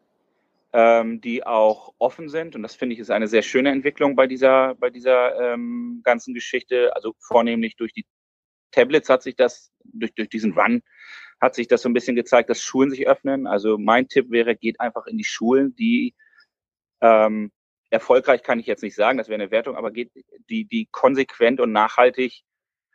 ähm, 0.75 1.21
die 1.23 1.47
auch 1.47 1.95
offen 1.99 2.29
sind. 2.29 2.55
Und 2.55 2.63
das 2.63 2.75
finde 2.75 2.95
ich 2.95 2.99
ist 2.99 3.11
eine 3.11 3.29
sehr 3.29 3.43
schöne 3.43 3.71
Entwicklung 3.71 4.15
bei 4.15 4.27
dieser, 4.27 4.75
bei 4.75 4.91
dieser 4.91 5.55
ähm, 5.55 6.01
ganzen 6.05 6.35
Geschichte. 6.35 6.95
Also 6.95 7.15
vornehmlich 7.19 7.77
durch 7.77 7.95
die 7.95 8.05
Tablets 8.73 9.09
hat 9.09 9.23
sich 9.23 9.37
das, 9.37 9.73
durch, 9.85 10.15
durch 10.15 10.29
diesen 10.29 10.53
Run 10.53 10.83
hat 11.41 11.55
sich 11.55 11.69
das 11.69 11.81
so 11.81 11.89
ein 11.89 11.95
bisschen 11.95 12.17
gezeigt, 12.17 12.51
dass 12.51 12.61
Schulen 12.61 12.91
sich 12.91 13.09
öffnen. 13.09 13.47
Also 13.47 13.79
mein 13.79 14.09
Tipp 14.09 14.31
wäre, 14.31 14.55
geht 14.55 14.79
einfach 14.81 15.07
in 15.07 15.17
die 15.17 15.25
Schulen, 15.25 15.75
die 15.77 16.15
ähm, 17.01 17.51
erfolgreich 17.91 18.43
kann 18.43 18.59
ich 18.59 18.67
jetzt 18.67 18.83
nicht 18.83 18.95
sagen, 18.95 19.19
das 19.19 19.29
wäre 19.29 19.41
eine 19.41 19.51
Wertung, 19.51 19.77
aber 19.77 19.91
geht 19.91 20.13
die, 20.49 20.65
die 20.65 20.87
konsequent 20.91 21.61
und 21.61 21.73
nachhaltig 21.73 22.43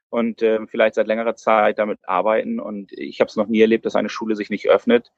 und 0.10 0.41
äh, 0.41 0.65
vielleicht 0.67 0.95
seit 0.95 1.08
längerer 1.08 1.36
Zeit 1.36 1.79
damit 1.79 1.99
arbeiten. 2.03 2.60
Und 2.60 2.91
ich 2.93 3.19
habe 3.19 3.29
es 3.29 3.36
noch 3.36 3.47
nie 3.47 3.62
erlebt, 3.62 3.86
dass 3.86 3.95
eine 3.95 4.10
Schule 4.10 4.36
sich 4.36 4.49
nicht 4.49 4.69
öffnet 4.69 5.12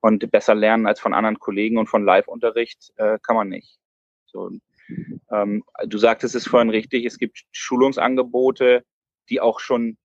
und 0.00 0.30
besser 0.30 0.54
lernen 0.54 0.86
als 0.86 1.00
von 1.00 1.14
anderen 1.14 1.38
Kollegen 1.38 1.78
und 1.78 1.88
von 1.88 2.04
Live-Unterricht 2.04 2.92
äh, 2.96 3.18
kann 3.22 3.36
man 3.36 3.48
nicht. 3.48 3.78
So, 4.26 4.50
ähm, 5.30 5.64
du 5.84 5.98
sagtest 5.98 6.34
es 6.34 6.48
vorhin 6.48 6.70
richtig, 6.70 7.04
es 7.04 7.18
gibt 7.18 7.44
Schulungsangebote, 7.52 8.84
die 9.28 9.40
auch 9.40 9.60
schon 9.60 9.98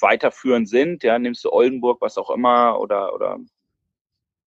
weiterführend 0.00 0.68
sind. 0.68 1.02
Ja, 1.02 1.18
nimmst 1.18 1.44
du 1.44 1.52
Oldenburg, 1.52 2.00
was 2.00 2.18
auch 2.18 2.30
immer, 2.30 2.80
oder, 2.80 3.14
oder, 3.14 3.38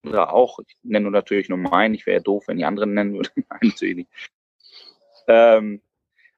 auch, 0.05 0.59
ich 0.61 0.77
nenne 0.83 1.11
natürlich 1.11 1.49
nur 1.49 1.59
meinen, 1.59 1.95
ich 1.95 2.07
wäre 2.07 2.19
ja 2.19 2.23
doof, 2.23 2.45
wenn 2.47 2.59
die 2.59 2.65
anderen 2.65 2.95
nennen 2.95 3.15
würden. 3.15 3.31
Nein, 3.51 3.61
natürlich 3.63 3.97
nicht. 3.97 4.11
Ähm, 5.27 5.83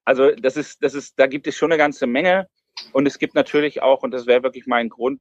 also 0.05 0.31
das 0.33 0.57
ist, 0.57 0.83
das 0.83 0.95
ist, 0.95 1.19
da 1.19 1.27
gibt 1.27 1.47
es 1.47 1.57
schon 1.57 1.71
eine 1.71 1.79
ganze 1.79 2.07
Menge. 2.07 2.49
Und 2.93 3.07
es 3.07 3.19
gibt 3.19 3.35
natürlich 3.35 3.83
auch, 3.83 4.03
und 4.03 4.13
das 4.13 4.27
wäre 4.27 4.43
wirklich 4.43 4.67
mein 4.67 4.89
Grund, 4.89 5.21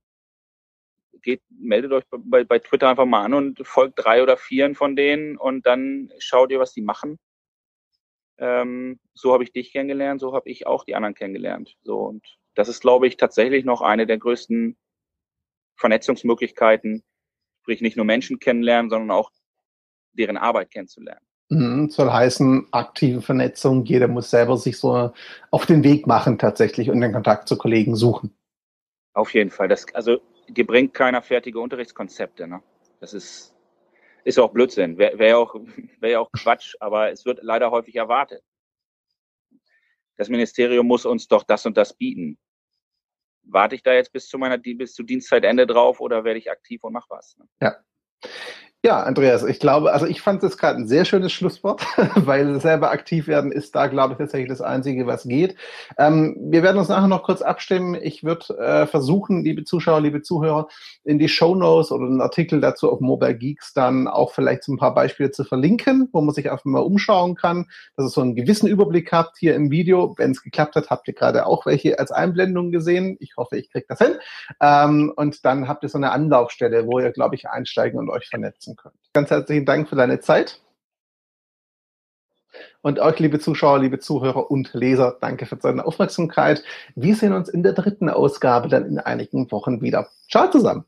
geht, 1.22 1.42
meldet 1.50 1.92
euch 1.92 2.04
bei, 2.10 2.44
bei 2.44 2.60
Twitter 2.60 2.90
einfach 2.90 3.06
mal 3.06 3.24
an 3.24 3.34
und 3.34 3.66
folgt 3.68 4.04
drei 4.04 4.24
oder 4.24 4.38
vieren 4.38 4.76
von 4.76 4.96
denen 4.96 5.38
und 5.38 5.66
dann 5.66 6.12
schaut 6.20 6.52
ihr, 6.52 6.60
was 6.60 6.74
die 6.74 6.82
machen. 6.82 7.20
Ähm, 8.38 9.00
so 9.14 9.34
habe 9.34 9.44
ich 9.44 9.52
dich 9.52 9.74
kennengelernt, 9.74 10.22
so 10.22 10.34
habe 10.34 10.50
ich 10.50 10.66
auch 10.66 10.86
die 10.86 10.96
anderen 10.96 11.16
kennengelernt. 11.16 11.76
So 11.84 12.00
und 12.00 12.26
das 12.56 12.70
ist, 12.70 12.80
glaube 12.80 13.08
ich, 13.08 13.18
tatsächlich 13.18 13.66
noch 13.66 13.82
eine 13.82 14.08
der 14.08 14.18
größten 14.18 14.78
Vernetzungsmöglichkeiten, 15.76 17.04
sprich 17.70 17.82
nicht 17.82 17.98
nur 17.98 18.06
Menschen 18.06 18.40
kennenlernen, 18.40 18.90
sondern 18.90 19.12
auch 19.12 19.32
deren 20.14 20.38
Arbeit 20.38 20.72
kennenzulernen. 20.72 21.24
Mhm, 21.50 21.92
soll 21.92 22.12
heißen, 22.12 22.68
aktive 22.72 23.22
Vernetzung, 23.22 23.86
jeder 23.86 24.08
muss 24.08 24.32
selber 24.32 24.58
sich 24.58 24.80
so 24.80 25.12
auf 25.52 25.66
den 25.68 25.84
Weg 25.84 26.08
machen 26.08 26.40
tatsächlich 26.40 26.90
und 26.90 27.00
den 27.00 27.14
Kontakt 27.14 27.48
zu 27.48 27.60
Kollegen 27.60 27.96
suchen. 27.96 28.36
Auf 29.14 29.36
jeden 29.36 29.52
Fall. 29.52 29.68
Das, 29.68 29.86
also 29.94 30.20
dir 30.48 30.66
bringt 30.66 30.96
keiner 30.96 31.22
fertige 31.22 31.60
Unterrichtskonzepte. 31.60 32.48
Ne? 32.48 32.64
Das 33.02 33.14
ist, 33.14 33.54
ist 34.24 34.40
auch 34.40 34.52
Blödsinn. 34.52 34.98
Wäre 34.98 35.20
wär 35.20 35.38
auch, 35.38 35.54
wär 36.00 36.22
auch 36.22 36.32
Quatsch, 36.32 36.74
aber 36.80 37.12
es 37.12 37.24
wird 37.24 37.40
leider 37.44 37.70
häufig 37.70 37.96
erwartet. 37.96 38.42
Das 40.18 40.28
Ministerium 40.28 40.88
muss 40.88 41.06
uns 41.06 41.28
doch 41.28 41.44
das 41.44 41.68
und 41.68 41.78
das 41.78 41.94
bieten. 41.94 42.40
Warte 43.44 43.76
ich 43.76 43.84
da 43.84 43.94
jetzt 43.94 44.12
bis 44.14 44.28
zu 44.28 44.38
meiner 44.38 44.58
bis 44.58 44.94
zu 44.94 45.04
Dienstzeitende 45.04 45.66
drauf 45.66 46.00
oder 46.00 46.24
werde 46.24 46.40
ich 46.40 46.52
aktiv 46.52 46.84
und 46.84 46.94
mach 46.94 47.10
was? 47.10 47.38
Ne? 47.38 47.46
Ja. 47.62 47.76
Ja, 48.82 49.04
Andreas, 49.04 49.44
ich 49.44 49.60
glaube, 49.60 49.92
also 49.92 50.06
ich 50.06 50.22
fand 50.22 50.42
das 50.42 50.58
gerade 50.58 50.80
ein 50.80 50.88
sehr 50.88 51.04
schönes 51.04 51.34
Schlusswort, 51.34 51.86
weil 52.16 52.62
selber 52.62 52.92
aktiv 52.92 53.28
werden 53.28 53.52
ist 53.52 53.76
da, 53.76 53.88
glaube 53.88 54.14
ich, 54.14 54.20
tatsächlich 54.20 54.48
das 54.48 54.62
Einzige, 54.62 55.06
was 55.06 55.26
geht. 55.26 55.58
Ähm, 55.98 56.38
wir 56.40 56.64
werden 56.64 56.78
uns 56.78 56.88
nachher 56.88 57.10
noch 57.10 57.24
kurz 57.24 57.42
abstimmen. 57.42 57.94
Ich 58.02 58.24
würde 58.24 58.58
äh, 58.58 58.88
versuchen, 58.88 59.44
liebe 59.44 59.66
Zuschauer, 59.66 60.00
liebe 60.00 60.22
Zuhörer, 60.22 60.70
in 61.04 61.20
die 61.20 61.28
Show 61.28 61.56
Notes 61.56 61.92
oder 61.92 62.06
einen 62.06 62.22
Artikel 62.22 62.62
dazu 62.62 62.90
auf 62.90 63.02
Mobile 63.02 63.36
Geeks 63.36 63.74
dann 63.74 64.08
auch 64.08 64.32
vielleicht 64.32 64.64
so 64.64 64.72
ein 64.72 64.78
paar 64.78 64.94
Beispiele 64.94 65.32
zu 65.32 65.44
verlinken, 65.44 66.08
wo 66.14 66.22
man 66.22 66.34
sich 66.34 66.50
einfach 66.50 66.64
mal 66.64 66.80
umschauen 66.80 67.36
kann, 67.36 67.66
dass 67.98 68.06
ihr 68.06 68.10
so 68.10 68.22
einen 68.22 68.38
gewissen 68.38 68.68
Überblick 68.68 69.12
habt 69.12 69.38
hier 69.38 69.56
im 69.56 69.72
Video. 69.72 70.16
Wenn 70.18 70.32
es 70.32 70.42
geklappt 70.42 70.78
hat, 70.78 70.90
habt 70.90 71.06
ihr 71.10 71.14
gerade 71.14 71.48
auch 71.48 71.66
welche 71.66 72.00
als 72.00 72.14
Einblendung 72.14 72.72
gesehen. 72.72 73.18
Ich 73.20 73.36
hoffe, 73.36 73.58
ich 73.58 73.70
kriege 73.70 73.88
das 73.90 74.00
hin. 74.00 74.16
Ähm, 74.62 75.12
und 75.18 75.44
dann 75.44 75.68
habt 75.68 75.84
ihr 75.84 75.90
so 75.90 75.98
eine 75.98 76.14
Anlaufstelle, 76.14 76.88
wo 76.88 77.00
ihr, 77.00 77.12
glaube 77.12 77.36
ich, 77.36 77.50
einsteigen 77.50 78.00
und 78.00 78.10
euch 78.10 78.30
vernetzen 78.30 78.69
nutzen 78.70 78.76
könnt. 78.76 78.96
Ganz 79.14 79.30
herzlichen 79.30 79.66
Dank 79.66 79.90
für 79.90 79.96
deine 79.96 80.20
Zeit. 80.20 80.62
Und 82.82 83.00
euch, 83.00 83.20
liebe 83.20 83.40
Zuschauer, 83.40 83.80
liebe 83.80 84.00
Zuhörer 84.00 84.50
und 84.50 84.74
Leser, 84.74 85.18
danke 85.22 85.46
für 85.46 85.62
eure 85.64 85.86
Aufmerksamkeit. 85.86 86.64
Wir 86.96 87.16
sehen 87.16 87.34
uns 87.34 87.50
in 87.50 87.64
der 87.64 87.74
dritten 87.74 88.10
Ausgabe 88.10 88.70
dann 88.70 88.86
in 88.86 89.00
einigen 89.00 89.52
Wochen 89.52 89.82
wieder. 89.82 90.10
Ciao 90.30 90.50
zusammen. 90.50 90.86